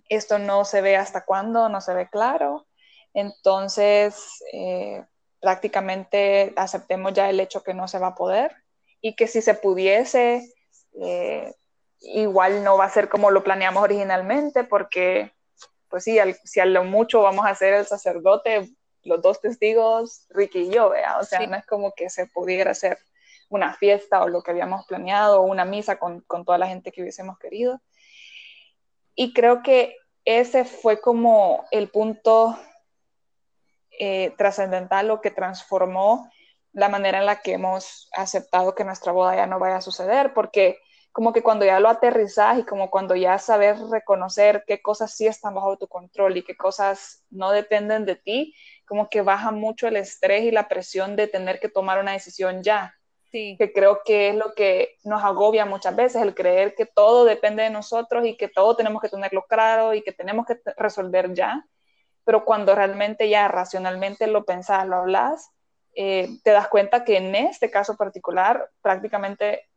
esto 0.07 0.37
no 0.37 0.63
se 0.63 0.81
ve 0.81 0.97
hasta 0.97 1.25
cuándo, 1.25 1.69
no 1.69 1.81
se 1.81 1.95
ve 1.95 2.07
claro, 2.07 2.67
entonces 3.15 4.43
prácticamente 5.39 6.53
aceptemos 6.55 7.13
ya 7.13 7.31
el 7.31 7.39
hecho 7.39 7.63
que 7.63 7.73
no 7.73 7.87
se 7.87 7.97
va 7.97 8.09
a 8.09 8.15
poder 8.15 8.55
y 9.01 9.15
que 9.15 9.25
si 9.25 9.41
se 9.41 9.55
pudiese, 9.55 10.53
igual 12.01 12.63
no 12.63 12.77
va 12.77 12.85
a 12.85 12.89
ser 12.89 13.09
como 13.09 13.31
lo 13.31 13.43
planeamos 13.43 13.83
originalmente, 13.83 14.63
porque 14.63 15.33
pues 15.89 16.03
sí, 16.03 16.17
si 16.45 16.59
a 16.59 16.65
lo 16.65 16.83
mucho 16.83 17.21
vamos 17.21 17.45
a 17.45 17.55
ser 17.55 17.73
el 17.73 17.85
sacerdote, 17.85 18.69
los 19.03 19.21
dos 19.21 19.41
testigos, 19.41 20.25
Ricky 20.29 20.59
y 20.59 20.69
yo, 20.71 20.89
¿vea? 20.89 21.19
o 21.19 21.23
sea, 21.23 21.45
no 21.47 21.57
es 21.57 21.65
como 21.65 21.93
que 21.93 22.09
se 22.09 22.27
pudiera 22.27 22.71
hacer 22.71 22.97
una 23.49 23.73
fiesta 23.73 24.23
o 24.23 24.29
lo 24.29 24.41
que 24.41 24.51
habíamos 24.51 24.85
planeado, 24.85 25.41
o 25.41 25.45
una 25.45 25.65
misa 25.65 25.99
con, 25.99 26.21
con 26.21 26.45
toda 26.45 26.57
la 26.57 26.67
gente 26.67 26.91
que 26.91 27.01
hubiésemos 27.01 27.37
querido. 27.37 27.81
Y 29.13 29.33
creo 29.33 29.61
que 29.61 29.97
ese 30.23 30.63
fue 30.63 31.01
como 31.01 31.65
el 31.71 31.89
punto 31.89 32.57
eh, 33.99 34.33
trascendental, 34.37 35.07
lo 35.07 35.19
que 35.19 35.31
transformó 35.31 36.31
la 36.71 36.87
manera 36.87 37.19
en 37.19 37.25
la 37.25 37.41
que 37.41 37.53
hemos 37.53 38.09
aceptado 38.15 38.73
que 38.73 38.85
nuestra 38.85 39.11
boda 39.11 39.35
ya 39.35 39.45
no 39.45 39.59
vaya 39.59 39.77
a 39.77 39.81
suceder, 39.81 40.33
porque 40.33 40.79
como 41.11 41.33
que 41.33 41.43
cuando 41.43 41.65
ya 41.65 41.79
lo 41.79 41.89
aterrizas 41.89 42.59
y 42.59 42.63
como 42.63 42.89
cuando 42.89 43.15
ya 43.15 43.37
sabes 43.37 43.79
reconocer 43.89 44.63
qué 44.65 44.81
cosas 44.81 45.13
sí 45.13 45.27
están 45.27 45.53
bajo 45.53 45.77
tu 45.77 45.87
control 45.87 46.37
y 46.37 46.43
qué 46.43 46.55
cosas 46.55 47.25
no 47.29 47.51
dependen 47.51 48.05
de 48.05 48.15
ti, 48.15 48.55
como 48.85 49.09
que 49.09 49.21
baja 49.21 49.51
mucho 49.51 49.87
el 49.87 49.97
estrés 49.97 50.43
y 50.43 50.51
la 50.51 50.69
presión 50.69 51.15
de 51.15 51.27
tener 51.27 51.59
que 51.59 51.69
tomar 51.69 51.99
una 51.99 52.13
decisión 52.13 52.63
ya. 52.63 52.95
Sí. 53.29 53.55
Que 53.57 53.71
creo 53.71 54.01
que 54.05 54.29
es 54.29 54.35
lo 54.35 54.53
que 54.53 54.95
nos 55.03 55.23
agobia 55.23 55.65
muchas 55.65 55.95
veces, 55.95 56.21
el 56.21 56.35
creer 56.35 56.75
que 56.75 56.85
todo 56.85 57.25
depende 57.25 57.63
de 57.63 57.69
nosotros 57.69 58.25
y 58.25 58.35
que 58.35 58.47
todo 58.47 58.75
tenemos 58.75 59.01
que 59.01 59.09
tenerlo 59.09 59.45
claro 59.47 59.93
y 59.93 60.01
que 60.01 60.11
tenemos 60.11 60.45
que 60.45 60.59
resolver 60.77 61.33
ya. 61.33 61.65
Pero 62.23 62.45
cuando 62.45 62.75
realmente 62.75 63.29
ya 63.29 63.47
racionalmente 63.47 64.27
lo 64.27 64.45
pensás, 64.45 64.85
lo 64.85 64.97
hablas, 64.97 65.49
eh, 65.93 66.29
te 66.43 66.51
das 66.51 66.67
cuenta 66.67 67.03
que 67.03 67.17
en 67.17 67.35
este 67.35 67.69
caso 67.69 67.97
particular 67.97 68.69
prácticamente 68.81 69.67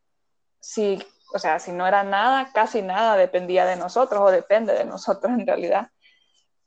si 0.61 0.99
o 1.35 1.39
sea, 1.41 1.59
si 1.59 1.73
no 1.73 1.85
era 1.85 2.05
nada, 2.05 2.53
casi 2.55 2.81
nada 2.81 3.17
dependía 3.17 3.67
de 3.67 3.75
nosotros 3.75 4.21
o 4.23 4.31
depende 4.31 4.73
de 4.73 4.85
nosotros 4.85 5.33
en 5.33 5.45
realidad 5.45 5.91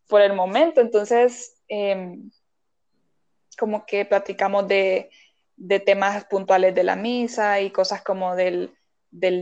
por 0.09 0.21
el 0.21 0.33
momento. 0.33 0.81
Entonces, 0.81 1.55
em, 1.69 2.29
como 3.57 3.85
que 3.85 4.03
platicamos 4.03 4.67
de, 4.67 5.09
temas 5.85 6.25
puntuales 6.25 6.75
de 6.75 6.83
la 6.83 6.97
misa 6.97 7.61
y 7.61 7.71
cosas 7.71 8.03
como 8.03 8.35
del, 8.35 8.75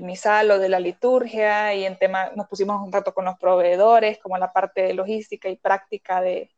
misal 0.03 0.51
o 0.51 0.59
de 0.59 0.69
la 0.69 0.79
liturgia 0.79 1.73
y 1.73 1.85
en 1.85 1.97
tema, 1.97 2.29
nos 2.35 2.47
pusimos 2.47 2.81
un 2.81 2.91
rato 2.91 3.13
con 3.13 3.25
los 3.25 3.37
proveedores, 3.39 4.19
como 4.19 4.37
la 4.37 4.53
parte 4.53 4.83
de 4.83 4.93
logística 4.93 5.49
y 5.49 5.57
práctica 5.57 6.21
de, 6.21 6.51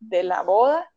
de 0.00 0.22
la 0.22 0.42
boda. 0.42 0.90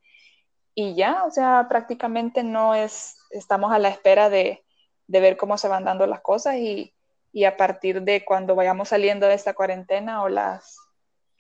Y 0.74 0.96
ya, 0.96 1.26
o 1.26 1.32
sea, 1.32 1.68
prácticamente 1.70 2.44
no 2.44 2.76
es, 2.76 3.18
estamos 3.32 3.74
a 3.74 3.80
la 3.80 3.90
espera 3.90 4.30
de, 4.30 4.64
de 5.08 5.20
ver 5.20 5.36
cómo 5.38 5.58
se 5.58 5.68
van 5.68 5.84
dando 5.84 6.08
las 6.08 6.22
cosas 6.22 6.56
y, 6.56 6.94
y 7.32 7.44
a 7.44 7.58
partir 7.58 8.02
de 8.02 8.26
cuando 8.26 8.56
vayamos 8.56 8.90
saliendo 8.90 9.28
de 9.28 9.36
esta 9.36 9.54
cuarentena 9.54 10.24
o 10.24 10.30
las, 10.30 10.78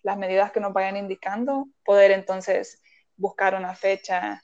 las 0.03 0.17
medidas 0.17 0.51
que 0.51 0.59
nos 0.59 0.73
vayan 0.73 0.97
indicando, 0.97 1.67
poder 1.83 2.11
entonces 2.11 2.81
buscar 3.17 3.55
una 3.55 3.75
fecha 3.75 4.41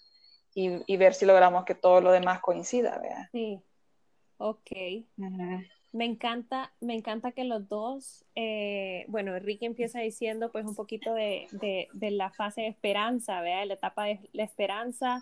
y, 0.54 0.98
ver 0.98 1.14
si 1.14 1.26
logramos 1.26 1.66
que 1.66 1.76
todo 1.76 2.00
lo 2.00 2.12
demás 2.12 2.40
coincida, 2.40 2.98
¿verdad? 3.00 3.28
Sí, 3.34 3.62
ok. 4.38 4.72
Me 5.92 6.06
encanta, 6.06 6.74
me 6.80 6.94
encanta 6.94 7.34
que 7.34 7.44
los 7.44 7.68
dos, 7.68 8.26
eh, 8.36 9.06
bueno, 9.10 9.36
Enrique 9.36 9.66
empieza 9.66 10.00
diciendo 10.00 10.52
pues 10.52 10.66
un 10.66 10.76
poquito 10.76 11.14
de, 11.14 11.48
la 11.94 12.32
fase 12.32 12.62
de 12.62 12.68
esperanza, 12.68 13.42
¿verdad? 13.42 13.68
La 13.68 13.74
etapa 13.76 14.06
de 14.06 14.20
la 14.32 14.44
esperanza 14.44 15.22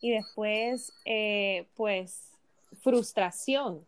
y 0.00 0.10
después 0.10 0.92
eh, 1.04 1.68
pues 1.74 2.32
frustración, 2.80 3.86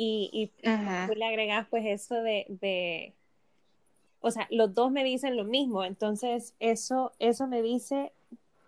y, 0.00 0.52
tú 0.62 1.14
le 1.14 1.26
agregas 1.26 1.66
pues 1.68 1.84
eso 1.84 2.14
de, 2.22 3.12
o 4.20 4.30
sea, 4.30 4.46
los 4.50 4.72
dos 4.72 4.92
me 4.92 5.02
dicen 5.02 5.36
lo 5.36 5.44
mismo, 5.44 5.84
entonces 5.84 6.54
eso, 6.60 7.12
eso 7.18 7.48
me 7.48 7.62
dice 7.62 8.12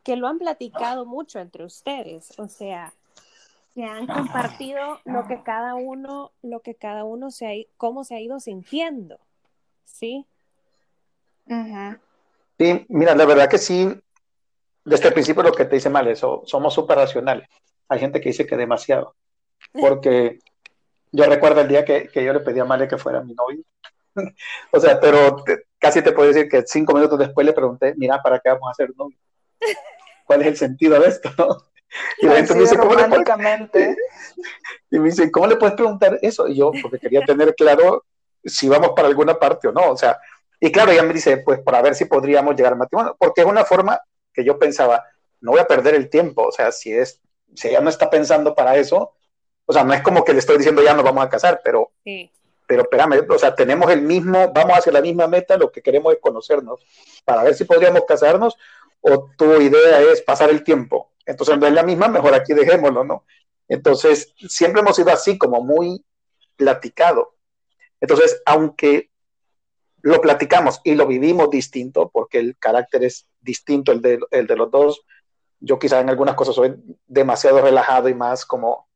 que 0.02 0.16
lo 0.16 0.26
han 0.26 0.38
platicado 0.38 1.06
mucho 1.06 1.38
entre 1.38 1.64
ustedes, 1.64 2.36
o 2.38 2.48
sea, 2.48 2.92
que 3.74 3.84
han 3.84 4.08
compartido 4.08 4.98
lo 5.04 5.28
que 5.28 5.42
cada 5.44 5.74
uno, 5.74 6.32
lo 6.42 6.60
que 6.60 6.74
cada 6.74 7.04
uno 7.04 7.30
se 7.30 7.46
ha, 7.46 7.52
cómo 7.76 8.02
se 8.02 8.16
ha 8.16 8.20
ido 8.20 8.40
sintiendo, 8.40 9.18
¿sí? 9.84 10.26
Sí, 12.58 12.86
mira, 12.88 13.14
la 13.14 13.24
verdad 13.24 13.48
que 13.48 13.58
sí, 13.58 13.88
desde 14.84 15.08
el 15.08 15.14
principio 15.14 15.44
lo 15.44 15.52
que 15.52 15.64
te 15.64 15.76
dice 15.76 15.90
mal, 15.90 16.08
eso, 16.08 16.42
somos 16.44 16.74
súper 16.74 16.96
racionales. 16.98 17.48
Hay 17.88 18.00
gente 18.00 18.20
que 18.20 18.30
dice 18.30 18.46
que 18.46 18.56
demasiado, 18.56 19.14
porque 19.72 20.38
yo 21.12 21.24
recuerdo 21.24 21.60
el 21.60 21.68
día 21.68 21.84
que, 21.84 22.08
que 22.08 22.24
yo 22.24 22.32
le 22.32 22.40
pedí 22.40 22.60
a 22.60 22.64
Male 22.64 22.88
que 22.88 22.98
fuera 22.98 23.22
mi 23.22 23.34
novio. 23.34 23.62
o 24.72 24.80
sea, 24.80 25.00
pero 25.00 25.44
casi 25.78 26.02
te 26.02 26.12
puedo 26.12 26.28
decir 26.28 26.48
que 26.48 26.64
cinco 26.66 26.94
minutos 26.94 27.18
después 27.18 27.46
le 27.46 27.52
pregunté, 27.52 27.94
mira, 27.96 28.20
¿para 28.22 28.38
qué 28.40 28.50
vamos 28.50 28.68
a 28.68 28.72
hacer 28.72 28.90
novio? 28.96 29.16
¿Cuál 30.24 30.42
es 30.42 30.46
el 30.48 30.56
sentido 30.56 31.00
de 31.00 31.08
esto? 31.08 31.30
Y 32.18 32.26
la 32.26 32.36
gente 32.36 32.54
me 32.54 32.60
dice, 32.60 32.78
¿cómo 32.78 32.94
le 32.94 33.04
puedes... 33.08 33.24
y 34.90 34.98
me 34.98 35.06
dice, 35.06 35.30
¿cómo 35.30 35.46
le 35.46 35.56
puedes 35.56 35.74
preguntar 35.74 36.18
eso? 36.22 36.46
Y 36.46 36.56
yo, 36.56 36.70
porque 36.82 36.98
quería 36.98 37.22
tener 37.22 37.54
claro 37.54 38.04
si 38.44 38.68
vamos 38.68 38.90
para 38.94 39.08
alguna 39.08 39.38
parte 39.38 39.68
o 39.68 39.72
no. 39.72 39.90
O 39.90 39.96
sea, 39.96 40.18
y 40.60 40.70
claro, 40.70 40.92
ella 40.92 41.02
me 41.02 41.14
dice, 41.14 41.38
pues 41.38 41.60
para 41.60 41.82
ver 41.82 41.94
si 41.94 42.04
podríamos 42.04 42.54
llegar 42.54 42.74
al 42.74 42.78
matrimonio, 42.78 43.16
porque 43.18 43.40
es 43.40 43.46
una 43.46 43.64
forma 43.64 44.00
que 44.32 44.44
yo 44.44 44.58
pensaba, 44.58 45.04
no 45.40 45.52
voy 45.52 45.60
a 45.60 45.66
perder 45.66 45.94
el 45.94 46.08
tiempo. 46.10 46.46
O 46.46 46.52
sea, 46.52 46.70
si 46.70 46.92
es, 46.92 47.20
si 47.54 47.68
ella 47.68 47.80
no 47.80 47.90
está 47.90 48.08
pensando 48.08 48.54
para 48.54 48.76
eso, 48.76 49.14
o 49.70 49.72
sea, 49.72 49.84
no 49.84 49.94
es 49.94 50.02
como 50.02 50.24
que 50.24 50.32
le 50.32 50.40
estoy 50.40 50.58
diciendo 50.58 50.82
ya 50.82 50.94
nos 50.94 51.04
vamos 51.04 51.24
a 51.24 51.28
casar, 51.28 51.60
pero, 51.62 51.92
pero 52.66 52.82
espérame, 52.82 53.24
o 53.30 53.38
sea, 53.38 53.54
tenemos 53.54 53.88
el 53.92 54.02
mismo, 54.02 54.52
vamos 54.52 54.78
hacia 54.78 54.90
la 54.90 55.00
misma 55.00 55.28
meta, 55.28 55.56
lo 55.56 55.70
que 55.70 55.80
queremos 55.80 56.12
es 56.12 56.18
conocernos 56.20 56.80
para 57.24 57.44
ver 57.44 57.54
si 57.54 57.62
podríamos 57.62 58.02
casarnos 58.04 58.56
o 59.00 59.30
tu 59.38 59.60
idea 59.60 60.02
es 60.02 60.22
pasar 60.22 60.50
el 60.50 60.64
tiempo. 60.64 61.12
Entonces, 61.24 61.56
no 61.56 61.68
es 61.68 61.72
la 61.72 61.84
misma, 61.84 62.08
mejor 62.08 62.34
aquí 62.34 62.52
dejémoslo, 62.52 63.04
¿no? 63.04 63.24
Entonces, 63.68 64.34
siempre 64.48 64.80
hemos 64.80 64.96
sido 64.96 65.12
así, 65.12 65.38
como 65.38 65.62
muy 65.62 66.04
platicado. 66.56 67.36
Entonces, 68.00 68.42
aunque 68.46 69.08
lo 70.02 70.20
platicamos 70.20 70.80
y 70.82 70.96
lo 70.96 71.06
vivimos 71.06 71.48
distinto, 71.48 72.10
porque 72.12 72.40
el 72.40 72.58
carácter 72.58 73.04
es 73.04 73.28
distinto 73.40 73.92
el 73.92 74.02
de, 74.02 74.18
el 74.32 74.48
de 74.48 74.56
los 74.56 74.68
dos, 74.68 75.02
yo 75.60 75.78
quizá 75.78 76.00
en 76.00 76.10
algunas 76.10 76.34
cosas 76.34 76.56
soy 76.56 76.74
demasiado 77.06 77.60
relajado 77.62 78.08
y 78.08 78.14
más 78.14 78.44
como 78.44 78.89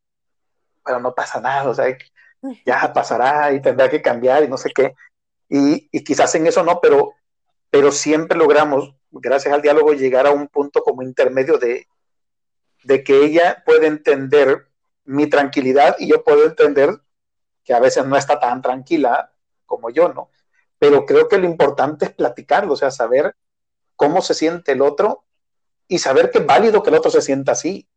pero 0.84 1.00
no 1.00 1.14
pasa 1.14 1.40
nada, 1.40 1.68
o 1.70 1.74
sea, 1.74 1.96
ya 2.64 2.92
pasará 2.92 3.52
y 3.52 3.60
tendrá 3.60 3.88
que 3.88 4.02
cambiar 4.02 4.44
y 4.44 4.48
no 4.48 4.56
sé 4.56 4.70
qué. 4.74 4.94
Y, 5.48 5.88
y 5.90 6.04
quizás 6.04 6.34
en 6.34 6.46
eso 6.46 6.62
no, 6.62 6.80
pero, 6.80 7.14
pero 7.70 7.92
siempre 7.92 8.36
logramos, 8.36 8.94
gracias 9.10 9.54
al 9.54 9.62
diálogo, 9.62 9.92
llegar 9.92 10.26
a 10.26 10.32
un 10.32 10.48
punto 10.48 10.82
como 10.82 11.02
intermedio 11.02 11.58
de, 11.58 11.86
de 12.84 13.04
que 13.04 13.24
ella 13.24 13.62
puede 13.64 13.86
entender 13.86 14.66
mi 15.04 15.26
tranquilidad 15.28 15.96
y 15.98 16.08
yo 16.08 16.24
puedo 16.24 16.44
entender 16.44 16.90
que 17.64 17.74
a 17.74 17.80
veces 17.80 18.06
no 18.06 18.16
está 18.16 18.38
tan 18.38 18.62
tranquila 18.62 19.32
como 19.66 19.90
yo, 19.90 20.12
¿no? 20.12 20.30
Pero 20.78 21.06
creo 21.06 21.28
que 21.28 21.38
lo 21.38 21.46
importante 21.46 22.06
es 22.06 22.12
platicarlo, 22.12 22.74
o 22.74 22.76
sea, 22.76 22.90
saber 22.90 23.34
cómo 23.96 24.20
se 24.20 24.34
siente 24.34 24.72
el 24.72 24.82
otro 24.82 25.24
y 25.88 25.98
saber 25.98 26.30
que 26.30 26.38
es 26.38 26.46
válido 26.46 26.82
que 26.82 26.90
el 26.90 26.96
otro 26.96 27.10
se 27.10 27.22
sienta 27.22 27.52
así. 27.52 27.88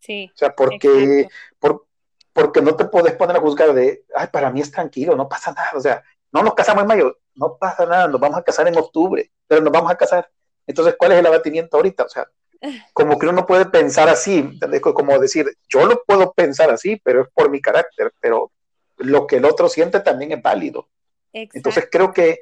Sí. 0.00 0.30
O 0.34 0.36
sea, 0.36 0.54
porque, 0.54 1.28
por, 1.58 1.86
porque 2.34 2.60
no 2.60 2.76
te 2.76 2.84
puedes 2.84 3.14
poner 3.14 3.36
a 3.36 3.40
juzgar 3.40 3.72
de, 3.72 4.04
ay, 4.14 4.26
para 4.30 4.50
mí 4.50 4.60
es 4.60 4.70
tranquilo, 4.70 5.16
no 5.16 5.28
pasa 5.28 5.52
nada, 5.52 5.70
o 5.74 5.80
sea, 5.80 6.02
no 6.32 6.42
nos 6.42 6.54
casamos 6.54 6.82
en 6.82 6.88
mayo, 6.88 7.18
no 7.36 7.56
pasa 7.56 7.86
nada, 7.86 8.08
nos 8.08 8.20
vamos 8.20 8.36
a 8.38 8.42
casar 8.42 8.66
en 8.66 8.76
octubre, 8.76 9.30
pero 9.46 9.62
nos 9.62 9.72
vamos 9.72 9.90
a 9.90 9.96
casar. 9.96 10.28
Entonces, 10.66 10.96
¿cuál 10.98 11.12
es 11.12 11.20
el 11.20 11.26
abatimiento 11.26 11.76
ahorita? 11.76 12.04
O 12.04 12.08
sea, 12.08 12.28
como 12.92 13.18
que 13.18 13.26
uno 13.26 13.40
no 13.40 13.46
puede 13.46 13.66
pensar 13.66 14.08
así, 14.08 14.58
como 14.82 15.18
decir, 15.18 15.46
yo 15.68 15.86
lo 15.86 16.02
puedo 16.04 16.32
pensar 16.32 16.70
así, 16.70 17.00
pero 17.04 17.22
es 17.22 17.28
por 17.32 17.48
mi 17.50 17.60
carácter, 17.60 18.12
pero 18.20 18.50
lo 18.96 19.26
que 19.28 19.36
el 19.36 19.44
otro 19.44 19.68
siente 19.68 20.00
también 20.00 20.32
es 20.32 20.42
válido. 20.42 20.88
Entonces, 21.32 21.88
creo 21.90 22.12
que 22.12 22.40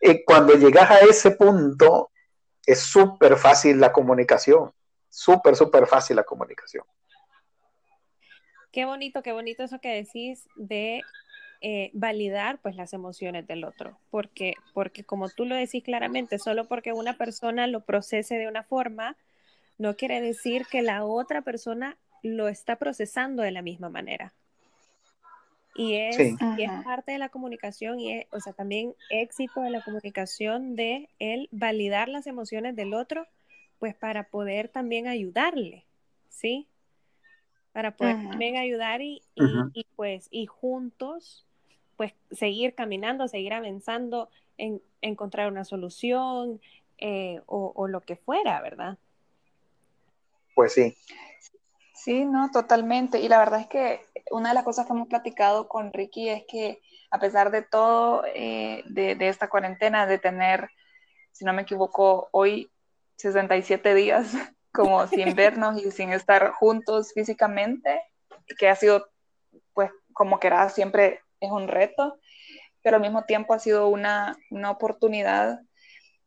eh, 0.00 0.24
cuando 0.24 0.54
llegas 0.54 0.90
a 0.90 1.00
ese 1.00 1.32
punto, 1.32 2.10
es 2.66 2.80
súper 2.80 3.36
fácil 3.36 3.80
la 3.80 3.92
comunicación, 3.92 4.72
súper, 5.08 5.56
súper 5.56 5.86
fácil 5.86 6.16
la 6.16 6.24
comunicación. 6.24 6.84
Qué 8.72 8.86
bonito, 8.86 9.22
qué 9.22 9.32
bonito 9.32 9.62
eso 9.62 9.78
que 9.80 9.90
decís 9.94 10.48
de 10.56 11.02
eh, 11.60 11.90
validar 11.92 12.58
pues 12.58 12.74
las 12.74 12.94
emociones 12.94 13.46
del 13.46 13.64
otro, 13.64 13.98
porque, 14.10 14.54
porque 14.72 15.04
como 15.04 15.28
tú 15.28 15.44
lo 15.44 15.54
decís 15.54 15.84
claramente, 15.84 16.38
solo 16.38 16.66
porque 16.66 16.92
una 16.92 17.16
persona 17.18 17.66
lo 17.66 17.84
procese 17.84 18.36
de 18.36 18.48
una 18.48 18.62
forma, 18.62 19.16
no 19.78 19.94
quiere 19.94 20.20
decir 20.20 20.66
que 20.70 20.82
la 20.82 21.04
otra 21.04 21.42
persona 21.42 21.98
lo 22.22 22.48
está 22.48 22.76
procesando 22.76 23.42
de 23.42 23.50
la 23.50 23.62
misma 23.62 23.90
manera. 23.90 24.32
Y 25.74 25.94
es, 25.94 26.18
y 26.18 26.62
es 26.62 26.70
parte 26.84 27.12
de 27.12 27.18
la 27.18 27.28
comunicación 27.28 28.00
y 28.00 28.12
es, 28.12 28.26
o 28.30 28.40
sea, 28.40 28.52
también 28.52 28.94
éxito 29.10 29.60
de 29.60 29.70
la 29.70 29.82
comunicación 29.82 30.76
de 30.76 31.08
él 31.18 31.48
validar 31.52 32.08
las 32.08 32.26
emociones 32.26 32.74
del 32.74 32.92
otro, 32.92 33.26
pues 33.78 33.94
para 33.94 34.24
poder 34.24 34.68
también 34.68 35.08
ayudarle, 35.08 35.84
¿sí? 36.28 36.66
Para 37.72 37.96
poder 37.96 38.16
también 38.28 38.56
ayudar 38.56 39.00
y, 39.00 39.22
y, 39.34 39.86
pues, 39.96 40.28
y 40.30 40.46
juntos, 40.46 41.46
pues 41.96 42.12
seguir 42.30 42.74
caminando, 42.74 43.28
seguir 43.28 43.54
avanzando 43.54 44.28
en 44.58 44.82
encontrar 45.00 45.50
una 45.50 45.64
solución 45.64 46.60
eh, 46.98 47.40
o, 47.46 47.72
o 47.74 47.88
lo 47.88 48.02
que 48.02 48.16
fuera, 48.16 48.60
¿verdad? 48.60 48.98
Pues 50.54 50.74
sí. 50.74 50.94
Sí, 51.94 52.24
no, 52.24 52.50
totalmente. 52.50 53.20
Y 53.20 53.28
la 53.28 53.38
verdad 53.38 53.60
es 53.60 53.68
que 53.68 54.00
una 54.30 54.48
de 54.48 54.54
las 54.56 54.64
cosas 54.64 54.86
que 54.86 54.92
hemos 54.92 55.08
platicado 55.08 55.68
con 55.68 55.92
Ricky 55.92 56.28
es 56.28 56.44
que 56.48 56.82
a 57.12 57.20
pesar 57.20 57.50
de 57.50 57.62
todo, 57.62 58.24
eh, 58.34 58.82
de, 58.86 59.16
esta 59.28 59.48
cuarentena, 59.48 60.06
de 60.06 60.18
tener, 60.18 60.70
si 61.30 61.44
no 61.44 61.52
me 61.52 61.62
equivoco, 61.62 62.28
hoy 62.32 62.70
67 63.16 63.94
días 63.94 64.32
como 64.72 65.06
sin 65.06 65.34
vernos 65.34 65.80
y 65.82 65.90
sin 65.90 66.12
estar 66.12 66.52
juntos 66.52 67.12
físicamente, 67.12 68.02
que 68.58 68.68
ha 68.68 68.76
sido, 68.76 69.06
pues, 69.74 69.90
como 70.12 70.40
que 70.40 70.48
era, 70.48 70.68
siempre 70.68 71.20
es 71.40 71.50
un 71.50 71.68
reto, 71.68 72.18
pero 72.82 72.96
al 72.96 73.02
mismo 73.02 73.24
tiempo 73.24 73.54
ha 73.54 73.58
sido 73.58 73.88
una, 73.88 74.36
una 74.50 74.70
oportunidad 74.70 75.60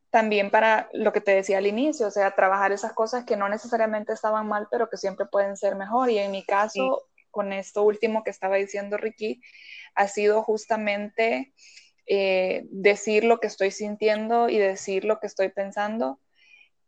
también 0.10 0.50
para 0.50 0.90
lo 0.94 1.12
que 1.12 1.20
te 1.20 1.36
decía 1.36 1.58
al 1.58 1.68
inicio, 1.68 2.08
o 2.08 2.12
sea, 2.12 2.32
trabajar 2.32 2.72
esas 2.72 2.94
cosas 2.94 3.26
que 3.26 3.36
no 3.36 3.50
necesariamente 3.50 4.14
estaban 4.14 4.48
mal, 4.48 4.68
pero 4.72 4.90
que 4.90 4.96
siempre 4.96 5.26
pueden 5.26 5.58
ser 5.58 5.76
mejor. 5.76 6.10
Y 6.10 6.20
en 6.20 6.32
mi 6.32 6.46
caso, 6.46 7.04
con 7.32 7.52
esto 7.52 7.84
último 7.84 8.24
que 8.24 8.30
estaba 8.30 8.56
diciendo 8.56 8.96
Ricky, 8.96 9.42
ha 9.94 10.08
sido 10.08 10.42
justamente 10.42 11.54
eh, 12.08 12.66
decir 12.70 13.26
lo 13.26 13.42
que 13.42 13.48
estoy 13.48 13.72
sintiendo 13.72 14.48
y 14.48 14.58
decir 14.58 15.04
lo 15.04 15.20
que 15.20 15.28
estoy 15.28 15.50
pensando, 15.50 16.22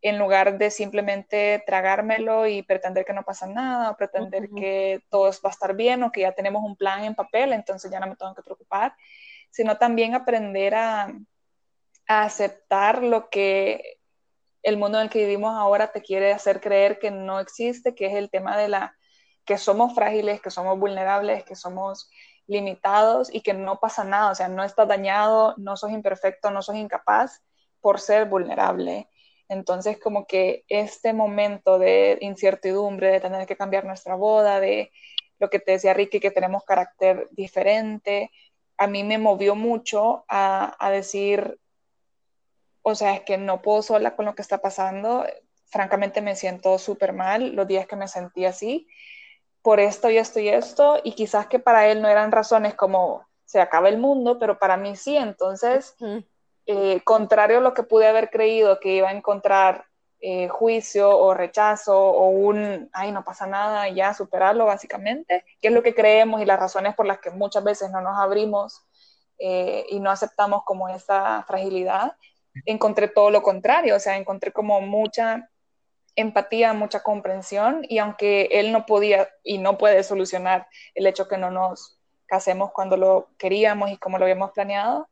en 0.01 0.19
lugar 0.19 0.57
de 0.57 0.69
simplemente 0.71 1.63
tragármelo 1.65 2.47
y 2.47 2.61
pretender 2.61 3.05
que 3.05 3.13
no 3.13 3.23
pasa 3.23 3.47
nada, 3.47 3.91
o 3.91 3.97
pretender 3.97 4.49
que 4.55 5.01
todo 5.09 5.23
va 5.23 5.49
a 5.49 5.49
estar 5.49 5.75
bien 5.75 6.03
o 6.03 6.11
que 6.11 6.21
ya 6.21 6.31
tenemos 6.33 6.63
un 6.63 6.75
plan 6.75 7.03
en 7.03 7.15
papel, 7.15 7.53
entonces 7.53 7.91
ya 7.91 7.99
no 7.99 8.07
me 8.07 8.15
tengo 8.15 8.35
que 8.35 8.43
preocupar, 8.43 8.95
sino 9.49 9.77
también 9.77 10.13
aprender 10.13 10.75
a 10.75 11.11
a 12.07 12.23
aceptar 12.23 13.03
lo 13.03 13.29
que 13.29 13.99
el 14.63 14.77
mundo 14.77 14.97
en 14.97 15.05
el 15.05 15.09
que 15.09 15.19
vivimos 15.19 15.55
ahora 15.55 15.91
te 15.91 16.01
quiere 16.01 16.33
hacer 16.33 16.61
creer 16.61 16.99
que 16.99 17.11
no 17.11 17.39
existe, 17.39 17.95
que 17.95 18.07
es 18.07 18.15
el 18.15 18.29
tema 18.29 18.57
de 18.57 18.69
la 18.69 18.95
que 19.45 19.57
somos 19.57 19.93
frágiles, 19.93 20.41
que 20.41 20.49
somos 20.49 20.79
vulnerables, 20.79 21.43
que 21.43 21.55
somos 21.55 22.09
limitados 22.47 23.33
y 23.33 23.41
que 23.41 23.53
no 23.53 23.79
pasa 23.79 24.03
nada, 24.03 24.31
o 24.31 24.35
sea, 24.35 24.47
no 24.47 24.63
estás 24.63 24.87
dañado, 24.87 25.53
no 25.57 25.77
sos 25.77 25.91
imperfecto, 25.91 26.49
no 26.49 26.61
sos 26.61 26.75
incapaz 26.75 27.43
por 27.81 27.99
ser 27.99 28.25
vulnerable. 28.25 29.09
Entonces, 29.49 29.99
como 29.99 30.25
que 30.25 30.65
este 30.67 31.13
momento 31.13 31.79
de 31.79 32.17
incertidumbre, 32.21 33.11
de 33.11 33.21
tener 33.21 33.47
que 33.47 33.55
cambiar 33.55 33.85
nuestra 33.85 34.15
boda, 34.15 34.59
de 34.59 34.91
lo 35.39 35.49
que 35.49 35.59
te 35.59 35.73
decía 35.73 35.93
Ricky, 35.93 36.19
que 36.19 36.31
tenemos 36.31 36.63
carácter 36.63 37.27
diferente, 37.31 38.31
a 38.77 38.87
mí 38.87 39.03
me 39.03 39.17
movió 39.17 39.55
mucho 39.55 40.25
a, 40.27 40.89
decir, 40.91 41.59
o 42.81 42.95
sea, 42.95 43.15
es 43.15 43.21
que 43.21 43.37
no 43.37 43.61
puedo 43.61 43.81
sola 43.81 44.15
con 44.15 44.25
lo 44.25 44.35
que 44.35 44.41
está 44.41 44.59
pasando. 44.59 45.25
Francamente 45.65 46.21
me 46.21 46.35
siento 46.35 46.77
súper 46.77 47.13
mal 47.13 47.55
los 47.55 47.67
días 47.67 47.87
que 47.87 47.95
me 47.95 48.07
sentí 48.07 48.45
así, 48.45 48.87
por 49.61 49.79
esto 49.79 50.09
y 50.09 50.17
esto 50.17 50.39
y 50.39 50.49
esto, 50.49 50.99
y 51.03 51.13
quizás 51.13 51.47
que 51.47 51.59
para 51.59 51.87
él 51.87 52.01
no 52.01 52.07
eran 52.07 52.31
razones 52.31 52.75
como 52.75 53.25
se 53.45 53.59
acaba 53.59 53.89
el 53.89 53.97
mundo, 53.97 54.37
pero 54.39 54.59
para 54.59 54.77
mí 54.77 54.95
sí. 54.95 55.17
Entonces, 55.17 55.95
eh, 56.67 57.01
contrario 57.05 57.59
a 57.59 57.61
lo 57.61 57.73
que 57.73 57.83
pude 57.83 58.07
haber 58.07 58.29
creído 58.29 58.79
que 58.79 58.95
iba 58.95 59.09
a 59.09 59.13
encontrar 59.13 59.85
eh, 60.19 60.47
juicio 60.49 61.17
o 61.17 61.33
rechazo 61.33 61.97
o 61.97 62.29
un, 62.29 62.89
ay, 62.91 63.11
no 63.11 63.23
pasa 63.23 63.47
nada, 63.47 63.87
ya 63.87 64.13
superarlo 64.13 64.65
básicamente, 64.65 65.45
que 65.61 65.69
es 65.69 65.73
lo 65.73 65.81
que 65.81 65.95
creemos 65.95 66.41
y 66.41 66.45
las 66.45 66.59
razones 66.59 66.93
por 66.95 67.05
las 67.05 67.19
que 67.19 67.29
muchas 67.29 67.63
veces 67.63 67.89
no 67.91 68.01
nos 68.01 68.19
abrimos 68.19 68.83
eh, 69.39 69.85
y 69.89 69.99
no 70.01 70.11
aceptamos 70.11 70.63
como 70.65 70.89
esa 70.89 71.43
fragilidad, 71.43 72.17
encontré 72.65 73.07
todo 73.07 73.29
lo 73.29 73.43
contrario, 73.43 73.95
o 73.95 73.99
sea, 73.99 74.17
encontré 74.17 74.51
como 74.51 74.81
mucha 74.81 75.49
empatía, 76.15 76.73
mucha 76.73 77.01
comprensión 77.01 77.85
y 77.87 77.99
aunque 77.99 78.49
él 78.51 78.73
no 78.73 78.85
podía 78.85 79.29
y 79.43 79.59
no 79.59 79.77
puede 79.77 80.03
solucionar 80.03 80.67
el 80.95 81.07
hecho 81.07 81.27
que 81.29 81.37
no 81.37 81.51
nos 81.51 81.99
casemos 82.25 82.71
cuando 82.73 82.97
lo 82.97 83.29
queríamos 83.37 83.91
y 83.91 83.97
como 83.97 84.17
lo 84.17 84.25
habíamos 84.25 84.51
planeado, 84.51 85.07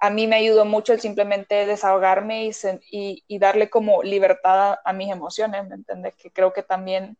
a 0.00 0.08
mí 0.08 0.26
me 0.26 0.36
ayudó 0.36 0.64
mucho 0.64 0.94
el 0.94 1.00
simplemente 1.00 1.66
desahogarme 1.66 2.50
y, 2.90 3.22
y, 3.28 3.38
darle 3.38 3.68
como 3.68 4.02
libertad 4.02 4.78
a, 4.82 4.92
mis 4.94 5.10
emociones, 5.10 5.68
¿me 5.68 5.74
entiendes? 5.74 6.14
Que 6.16 6.32
creo 6.32 6.54
que 6.54 6.62
también 6.62 7.18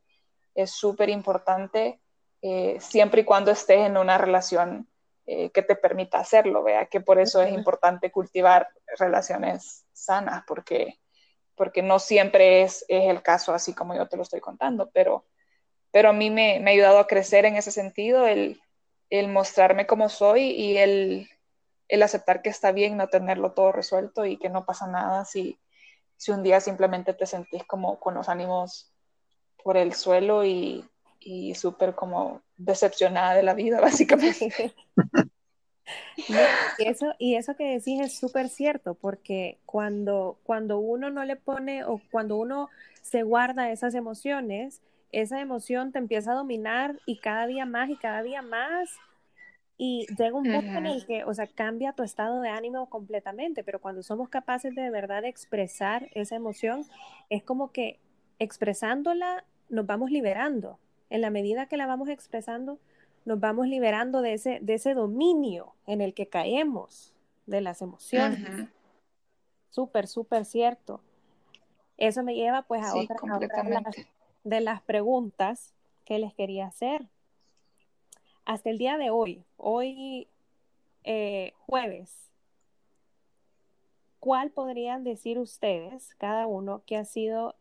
es 0.54 0.70
súper 0.70 1.10
importante 1.10 2.00
eh, 2.40 2.78
siempre 2.80 3.20
y 3.20 3.24
cuando 3.24 3.50
estés 3.50 3.86
en 3.86 3.98
una 3.98 4.16
relación 4.16 4.88
eh, 5.26 5.50
que 5.50 5.62
te 5.62 5.76
permita 5.76 6.18
hacerlo, 6.18 6.62
vea 6.62 6.86
que 6.86 7.02
por 7.02 7.20
eso 7.20 7.42
es 7.42 7.52
importante 7.52 8.10
cultivar 8.10 8.68
relaciones 8.98 9.84
sanas, 9.92 10.42
porque, 10.46 10.98
porque 11.54 11.82
no 11.82 11.98
siempre 11.98 12.62
es, 12.62 12.86
es 12.88 13.10
el 13.10 13.20
caso 13.20 13.52
así 13.52 13.74
como 13.74 13.94
yo 13.94 14.08
te 14.08 14.16
lo 14.16 14.22
estoy 14.22 14.40
contando, 14.40 14.90
pero, 14.90 15.26
pero 15.90 16.08
a 16.08 16.12
mí 16.14 16.30
me, 16.30 16.60
me 16.60 16.70
ha 16.70 16.74
ayudado 16.74 16.98
a 16.98 17.06
crecer 17.06 17.44
en 17.44 17.56
ese 17.56 17.72
sentido, 17.72 18.26
el, 18.26 18.58
el 19.10 19.28
mostrarme 19.28 19.86
como 19.86 20.08
soy 20.08 20.50
y 20.52 20.78
el, 20.78 21.28
el, 21.90 22.02
aceptar 22.02 22.42
que 22.42 22.50
está 22.50 22.72
bien 22.72 22.96
no 22.96 23.08
tenerlo 23.08 23.52
todo 23.52 23.72
resuelto 23.72 24.24
y 24.24 24.36
que 24.36 24.48
no 24.48 24.64
pasa 24.64 24.86
nada 24.86 25.24
si, 25.24 25.58
si 26.16 26.30
un 26.30 26.42
día 26.42 26.60
simplemente 26.60 27.14
te 27.14 27.26
sentís 27.26 27.64
como 27.64 27.98
con 28.00 28.14
los 28.14 28.28
ánimos 28.28 28.92
por 29.62 29.76
el 29.76 29.94
suelo 29.94 30.44
y, 30.44 30.88
y 31.20 31.54
súper 31.54 31.94
como 31.94 32.42
decepcionada 32.56 33.34
de 33.34 33.42
la 33.42 33.54
vida, 33.54 33.80
básicamente. 33.80 34.74
y, 36.78 36.84
eso, 36.84 37.14
y 37.18 37.36
eso 37.36 37.54
que 37.56 37.64
decís 37.64 38.00
es 38.00 38.18
súper 38.18 38.48
cierto, 38.48 38.94
porque 38.94 39.58
cuando, 39.66 40.38
cuando 40.44 40.78
uno 40.78 41.10
no 41.10 41.24
le 41.24 41.36
pone 41.36 41.84
o 41.84 42.00
cuando 42.10 42.36
uno 42.36 42.68
se 43.02 43.22
guarda 43.22 43.70
esas 43.70 43.94
emociones, 43.94 44.80
esa 45.12 45.40
emoción 45.40 45.92
te 45.92 45.98
empieza 45.98 46.32
a 46.32 46.36
dominar 46.36 46.98
y 47.06 47.18
cada 47.18 47.46
día 47.46 47.66
más 47.66 47.90
y 47.90 47.96
cada 47.96 48.22
día 48.22 48.42
más. 48.42 48.90
Y 49.82 50.06
llega 50.18 50.36
un 50.36 50.44
punto 50.44 50.72
en 50.76 50.86
el 50.86 51.06
que, 51.06 51.24
o 51.24 51.32
sea, 51.32 51.46
cambia 51.46 51.94
tu 51.94 52.02
estado 52.02 52.42
de 52.42 52.50
ánimo 52.50 52.90
completamente, 52.90 53.64
pero 53.64 53.80
cuando 53.80 54.02
somos 54.02 54.28
capaces 54.28 54.74
de, 54.74 54.82
de 54.82 54.90
verdad 54.90 55.24
expresar 55.24 56.10
esa 56.12 56.36
emoción, 56.36 56.84
es 57.30 57.42
como 57.42 57.72
que 57.72 57.98
expresándola 58.38 59.42
nos 59.70 59.86
vamos 59.86 60.10
liberando. 60.10 60.78
En 61.08 61.22
la 61.22 61.30
medida 61.30 61.64
que 61.64 61.78
la 61.78 61.86
vamos 61.86 62.10
expresando, 62.10 62.78
nos 63.24 63.40
vamos 63.40 63.68
liberando 63.68 64.20
de 64.20 64.34
ese, 64.34 64.58
de 64.60 64.74
ese 64.74 64.92
dominio 64.92 65.72
en 65.86 66.02
el 66.02 66.12
que 66.12 66.28
caemos 66.28 67.14
de 67.46 67.62
las 67.62 67.80
emociones. 67.80 68.68
Súper, 69.70 70.08
súper 70.08 70.44
cierto. 70.44 71.00
Eso 71.96 72.22
me 72.22 72.34
lleva 72.34 72.62
pues 72.62 72.82
a 72.84 72.94
otra, 72.94 73.16
de, 74.44 74.60
las, 74.60 74.82
preguntas 74.82 75.72
que 76.04 76.18
les 76.18 76.34
quería 76.34 76.66
hacer. 76.66 77.06
Hasta 78.44 78.70
el 78.70 78.78
día 78.78 78.96
de 78.98 79.10
hoy, 79.10 79.44
hoy 79.56 80.28
eh, 81.04 81.52
jueves, 81.66 82.30
¿cuál 84.18 84.50
podrían 84.50 85.04
decir 85.04 85.38
ustedes, 85.38 86.14
cada 86.16 86.46
uno, 86.46 86.82
que 86.86 86.96
ha 86.96 87.04
sido 87.04 87.54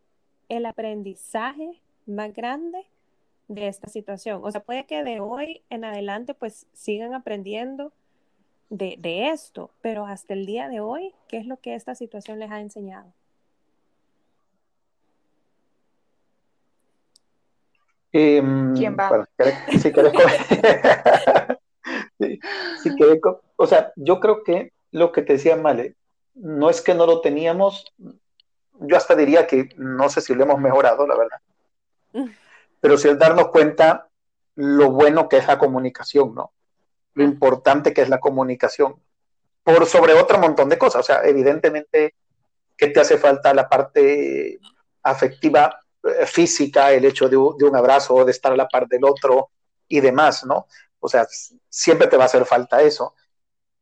el 0.49 0.65
aprendizaje 0.65 1.81
más 2.05 2.33
grande 2.33 2.85
de 3.49 3.67
esta 3.67 3.87
situación. 3.89 4.41
O 4.43 4.51
sea, 4.51 4.61
puede 4.61 4.85
que 4.85 5.03
de 5.03 5.19
hoy 5.19 5.61
en 5.69 5.83
adelante 5.83 6.33
pues 6.33 6.67
sigan 6.73 7.13
aprendiendo 7.13 7.91
de, 8.69 9.29
esto, 9.29 9.71
pero 9.81 10.05
hasta 10.05 10.35
el 10.35 10.45
día 10.45 10.69
de 10.69 10.79
hoy, 10.79 11.13
¿qué 11.27 11.37
es 11.37 11.47
lo 11.47 11.57
que 11.57 11.73
esta 11.73 11.95
situación 11.95 12.37
les 12.37 12.51
ha 12.51 12.61
enseñado? 12.61 13.11
Em, 18.11 18.75
¿Quién 18.75 18.97
va? 18.97 19.27
si 19.79 19.91
querés, 19.91 20.13
si, 22.83 22.91
o 23.55 23.67
sea, 23.67 23.93
yo 23.95 24.19
creo 24.19 24.43
que 24.43 24.73
lo 24.91 25.11
que 25.11 25.21
te 25.21 25.33
decía 25.33 25.55
Male, 25.55 25.95
no 26.33 26.69
es 26.69 26.81
que 26.81 26.95
no 26.95 27.05
lo 27.05 27.21
teníamos, 27.21 27.85
yo 28.79 28.97
hasta 28.97 29.15
diría 29.15 29.45
que 29.45 29.69
no 29.77 30.09
sé 30.09 30.21
si 30.21 30.33
lo 30.33 30.43
hemos 30.43 30.59
mejorado, 30.59 31.05
la 31.05 31.17
verdad. 31.17 31.39
Mm 32.13 32.29
pero 32.79 32.97
sí 32.97 33.07
es 33.07 33.19
darnos 33.19 33.49
cuenta 33.49 34.07
lo 34.55 34.91
bueno 34.91 35.29
que 35.29 35.37
es 35.37 35.47
la 35.47 35.57
comunicación, 35.57 36.35
¿no? 36.35 36.53
Lo 37.13 37.23
importante 37.23 37.93
que 37.93 38.01
es 38.01 38.09
la 38.09 38.19
comunicación, 38.19 38.95
por 39.63 39.85
sobre 39.85 40.13
otro 40.13 40.39
montón 40.39 40.69
de 40.69 40.77
cosas. 40.77 41.01
O 41.01 41.03
sea, 41.03 41.21
evidentemente 41.23 42.15
que 42.77 42.87
te 42.87 42.99
hace 42.99 43.17
falta 43.17 43.53
la 43.53 43.67
parte 43.67 44.59
afectiva, 45.03 45.79
física, 46.25 46.91
el 46.93 47.05
hecho 47.05 47.27
de, 47.27 47.37
un 47.37 47.75
abrazo, 47.75 48.23
de 48.25 48.31
estar 48.31 48.51
a 48.51 48.57
la 48.57 48.67
par 48.67 48.87
del 48.87 49.03
otro 49.03 49.49
y 49.87 49.99
demás, 49.99 50.45
¿no? 50.45 50.67
o 50.99 51.07
sea, 51.07 51.25
siempre 51.69 52.07
te 52.07 52.17
va 52.17 52.23
a 52.23 52.25
hacer 52.27 52.45
falta 52.45 52.81
eso, 52.81 53.15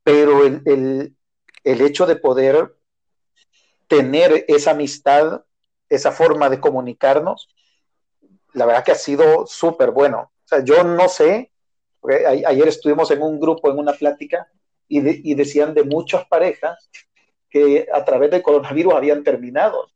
pero 0.03 0.45
el, 0.45 0.61
el, 0.65 1.15
el 1.63 1.81
hecho 1.81 2.05
de 2.05 2.15
poder 2.15 2.75
tener 3.87 4.45
esa 4.47 4.71
amistad, 4.71 5.43
esa 5.89 6.11
forma 6.11 6.49
de 6.49 6.59
comunicarnos, 6.59 7.49
la 8.53 8.65
verdad 8.65 8.83
que 8.83 8.91
ha 8.91 8.95
sido 8.95 9.45
súper 9.47 9.91
bueno. 9.91 10.31
O 10.45 10.47
sea, 10.47 10.63
yo 10.63 10.83
no 10.83 11.09
sé, 11.09 11.51
ayer 12.45 12.67
estuvimos 12.67 13.11
en 13.11 13.21
un 13.21 13.39
grupo, 13.39 13.69
en 13.69 13.79
una 13.79 13.93
plática, 13.93 14.47
y, 14.87 15.31
y, 15.31 15.35
decían 15.35 15.73
de 15.73 15.83
muchas 15.83 16.25
parejas 16.27 16.89
que 17.49 17.87
a 17.91 18.05
través 18.05 18.31
del 18.31 18.41
coronavirus 18.41 18.93
habían 18.93 19.21
terminado, 19.21 19.89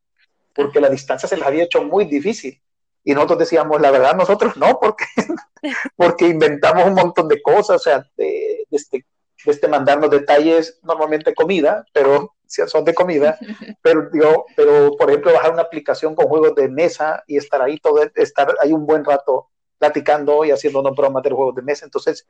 porque 0.54 0.80
la 0.80 0.90
distancia 0.90 1.28
se 1.28 1.38
les 1.38 1.46
había 1.46 1.64
hecho 1.64 1.84
muy 1.84 2.06
difícil. 2.06 2.62
Y 3.04 3.14
nosotros 3.14 3.40
decíamos, 3.40 3.82
la 3.82 3.92
verdad, 3.92 4.16
nosotros 4.16 4.58
no, 4.58 4.80
porque, 4.80 5.06
porque 5.96 6.28
inventamos 6.28 6.86
un 6.86 6.94
montón 6.94 7.28
de 7.28 7.42
cosas, 7.42 7.78
o 7.78 7.80
sea, 7.80 8.06
de, 8.16 8.66
de, 8.70 8.78
este, 8.78 9.06
este, 9.46 9.68
mandarnos 9.68 10.10
detalles, 10.10 10.80
normalmente 10.84 11.34
comida, 11.34 11.86
pero 11.94 12.36
si 12.46 12.62
son 12.68 12.86
de 12.86 12.94
comida, 12.94 13.40
pero, 13.82 14.10
digo, 14.12 14.46
pero 14.56 14.92
por 14.98 15.10
ejemplo 15.10 15.34
bajar 15.34 15.54
una 15.54 15.64
aplicación 15.64 16.14
con 16.14 16.28
juegos 16.28 16.54
de 16.56 16.70
mesa 16.70 17.24
y 17.26 17.38
estar 17.38 17.62
ahí 17.62 17.78
todo, 17.80 18.04
estar 18.16 18.56
ahí 18.62 18.72
un 18.72 18.86
buen 18.86 19.04
rato 19.04 19.50
platicando 19.80 20.46
y 20.46 20.52
haciendo 20.52 20.82
una 20.82 20.92
bromas 20.92 21.24
de 21.24 21.32
juegos 21.32 21.56
de 21.56 21.64
mesa. 21.64 21.86
Entonces, 21.86 22.28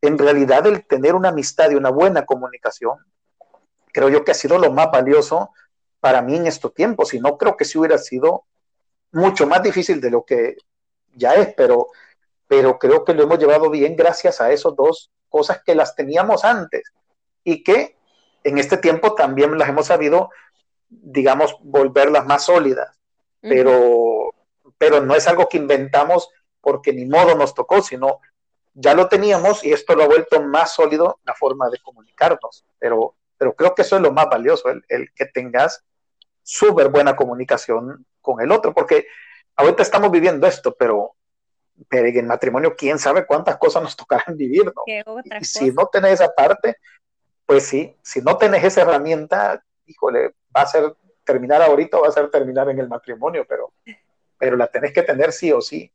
en 0.00 0.16
realidad 0.16 0.66
el 0.66 0.86
tener 0.86 1.14
una 1.14 1.30
amistad 1.30 1.70
y 1.70 1.74
una 1.74 1.90
buena 1.90 2.24
comunicación, 2.24 2.98
creo 3.92 4.08
yo 4.10 4.24
que 4.24 4.30
ha 4.30 4.34
sido 4.34 4.58
lo 4.58 4.70
más 4.70 4.90
valioso 4.92 5.50
para 6.04 6.20
mí 6.20 6.36
en 6.36 6.46
estos 6.46 6.74
tiempos, 6.74 7.14
y 7.14 7.18
no 7.18 7.38
creo 7.38 7.56
que 7.56 7.64
si 7.64 7.78
hubiera 7.78 7.96
sido 7.96 8.44
mucho 9.10 9.46
más 9.46 9.62
difícil 9.62 10.02
de 10.02 10.10
lo 10.10 10.22
que 10.22 10.58
ya 11.14 11.32
es, 11.32 11.54
pero, 11.54 11.86
pero 12.46 12.78
creo 12.78 13.06
que 13.06 13.14
lo 13.14 13.22
hemos 13.22 13.38
llevado 13.38 13.70
bien 13.70 13.96
gracias 13.96 14.38
a 14.42 14.52
esas 14.52 14.76
dos 14.76 15.10
cosas 15.30 15.62
que 15.64 15.74
las 15.74 15.96
teníamos 15.96 16.44
antes 16.44 16.92
y 17.42 17.64
que 17.64 17.96
en 18.42 18.58
este 18.58 18.76
tiempo 18.76 19.14
también 19.14 19.56
las 19.56 19.66
hemos 19.66 19.86
sabido, 19.86 20.28
digamos, 20.90 21.56
volverlas 21.62 22.26
más 22.26 22.44
sólidas, 22.44 23.00
pero, 23.40 24.34
pero 24.76 25.00
no 25.00 25.14
es 25.14 25.26
algo 25.26 25.48
que 25.48 25.56
inventamos 25.56 26.28
porque 26.60 26.92
ni 26.92 27.06
modo 27.06 27.34
nos 27.34 27.54
tocó, 27.54 27.80
sino 27.80 28.20
ya 28.74 28.92
lo 28.92 29.08
teníamos 29.08 29.64
y 29.64 29.72
esto 29.72 29.94
lo 29.94 30.02
ha 30.02 30.08
vuelto 30.08 30.42
más 30.42 30.74
sólido 30.74 31.18
la 31.24 31.32
forma 31.32 31.70
de 31.70 31.78
comunicarnos, 31.78 32.66
pero, 32.78 33.16
pero 33.38 33.54
creo 33.54 33.74
que 33.74 33.80
eso 33.80 33.96
es 33.96 34.02
lo 34.02 34.12
más 34.12 34.26
valioso, 34.26 34.68
el, 34.68 34.84
el 34.90 35.10
que 35.14 35.24
tengas 35.24 35.82
súper 36.44 36.90
buena 36.90 37.16
comunicación 37.16 38.06
con 38.20 38.40
el 38.40 38.52
otro, 38.52 38.72
porque 38.72 39.06
ahorita 39.56 39.82
estamos 39.82 40.10
viviendo 40.12 40.46
esto, 40.46 40.76
pero, 40.78 41.16
pero 41.88 42.06
en 42.06 42.16
el 42.16 42.26
matrimonio, 42.26 42.76
quién 42.76 42.98
sabe 42.98 43.26
cuántas 43.26 43.56
cosas 43.56 43.82
nos 43.82 43.96
tocarán 43.96 44.36
vivir, 44.36 44.66
¿no? 44.66 44.84
Y 45.40 45.44
si 45.44 45.72
no 45.72 45.86
tenés 45.86 46.20
esa 46.20 46.32
parte, 46.32 46.76
pues 47.46 47.64
sí, 47.64 47.96
si 48.02 48.20
no 48.20 48.36
tenés 48.36 48.62
esa 48.62 48.82
herramienta, 48.82 49.64
híjole, 49.86 50.34
va 50.54 50.62
a 50.62 50.66
ser 50.66 50.94
terminar 51.24 51.62
ahorita 51.62 51.98
o 51.98 52.02
va 52.02 52.08
a 52.08 52.12
ser 52.12 52.30
terminar 52.30 52.68
en 52.68 52.78
el 52.78 52.88
matrimonio, 52.88 53.46
pero, 53.48 53.72
pero 54.38 54.56
la 54.56 54.66
tenés 54.66 54.92
que 54.92 55.02
tener 55.02 55.32
sí 55.32 55.50
o 55.50 55.60
sí. 55.60 55.90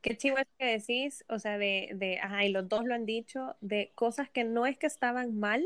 Qué 0.00 0.16
chivo 0.16 0.38
es 0.38 0.48
que 0.58 0.78
decís, 0.78 1.24
o 1.28 1.38
sea, 1.38 1.58
de, 1.58 1.90
de, 1.94 2.18
ajá, 2.18 2.44
y 2.44 2.48
los 2.48 2.68
dos 2.68 2.84
lo 2.84 2.94
han 2.94 3.06
dicho, 3.06 3.54
de 3.60 3.92
cosas 3.94 4.28
que 4.30 4.42
no 4.42 4.66
es 4.66 4.76
que 4.76 4.86
estaban 4.86 5.38
mal, 5.38 5.64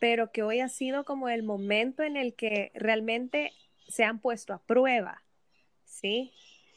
pero 0.00 0.32
que 0.32 0.42
hoy 0.42 0.58
ha 0.60 0.68
sido 0.68 1.04
como 1.04 1.28
el 1.28 1.44
momento 1.44 2.02
en 2.02 2.16
el 2.16 2.34
que 2.34 2.72
realmente 2.74 3.52
se 3.86 4.02
han 4.02 4.18
puesto 4.18 4.52
a 4.52 4.58
prueba, 4.58 5.22
¿sí? 5.84 6.32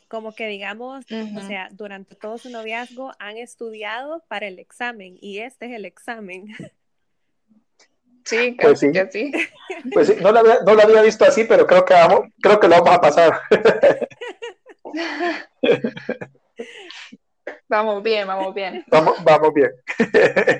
Como 0.10 0.36
que 0.36 0.48
digamos, 0.48 1.06
o 1.36 1.42
sea, 1.42 1.70
durante 1.72 2.16
todo 2.16 2.38
su 2.38 2.52
noviazgo 2.52 3.14
han 3.18 3.38
estudiado 3.38 4.24
para 4.28 4.48
el 4.48 4.60
examen 4.60 5.18
y 5.22 5.40
este 5.40 5.66
es 5.66 5.72
el 5.72 5.86
examen. 5.86 6.48
Sí, 8.26 8.56
pues 8.58 8.80
sí. 8.80 8.90
Que 8.94 9.12
sí. 9.12 9.34
Pues 9.92 10.08
sí, 10.08 10.16
no 10.22 10.32
lo, 10.32 10.40
había, 10.40 10.62
no 10.66 10.76
lo 10.76 10.82
había 10.82 11.02
visto 11.02 11.26
así, 11.26 11.44
pero 11.44 11.68
creo 11.68 11.84
que, 11.84 11.94
vamos, 11.94 12.30
creo 12.42 12.58
que 12.58 12.70
lo 12.70 12.82
vamos 12.82 12.96
a 12.96 13.02
pasar. 13.02 13.42
Vamos 17.68 18.04
bien, 18.04 18.28
vamos 18.28 18.54
bien. 18.54 18.84
Vamos, 18.88 19.24
vamos 19.24 19.54
bien. 19.54 19.72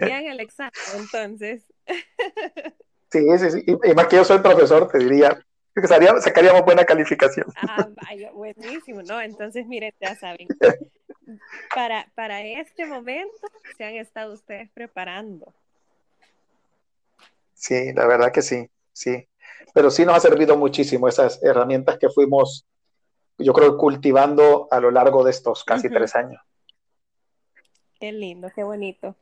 Bien 0.02 0.28
el 0.28 0.40
examen, 0.40 0.74
entonces. 0.96 1.73
Sí, 3.14 3.24
sí, 3.38 3.52
sí. 3.52 3.64
Y, 3.68 3.94
más 3.94 4.08
que 4.08 4.16
yo 4.16 4.26
soy 4.26 4.40
profesor, 4.40 4.88
te 4.88 4.98
diría 4.98 5.40
que 5.76 5.88
sacaríamos 5.88 6.66
buena 6.66 6.84
calificación. 6.84 7.46
Ah, 7.56 7.88
vaya, 8.02 8.32
buenísimo, 8.32 9.04
¿no? 9.04 9.22
Entonces, 9.22 9.68
miren, 9.68 9.94
ya 10.02 10.16
saben. 10.16 10.48
Para, 11.76 12.12
para 12.16 12.42
este 12.42 12.88
momento 12.88 13.48
se 13.78 13.84
han 13.84 13.94
estado 13.96 14.34
ustedes 14.34 14.72
preparando. 14.72 15.54
Sí, 17.54 17.94
la 17.94 18.08
verdad 18.08 18.32
que 18.32 18.42
sí, 18.42 18.68
sí. 18.92 19.28
Pero 19.76 19.92
sí 19.92 20.06
nos 20.06 20.16
ha 20.16 20.20
servido 20.20 20.58
muchísimo 20.58 21.08
esas 21.08 21.42
herramientas 21.44 22.00
que 22.00 22.10
fuimos, 22.10 22.66
yo 23.38 23.54
creo, 23.54 23.78
cultivando 23.78 24.68
a 24.72 24.80
lo 24.80 24.90
largo 24.90 25.24
de 25.24 25.30
estos 25.30 25.64
casi 25.64 25.88
tres 25.88 26.16
años. 26.16 26.42
Qué 28.00 28.12
lindo, 28.12 28.50
qué 28.56 28.64
bonito. 28.64 29.16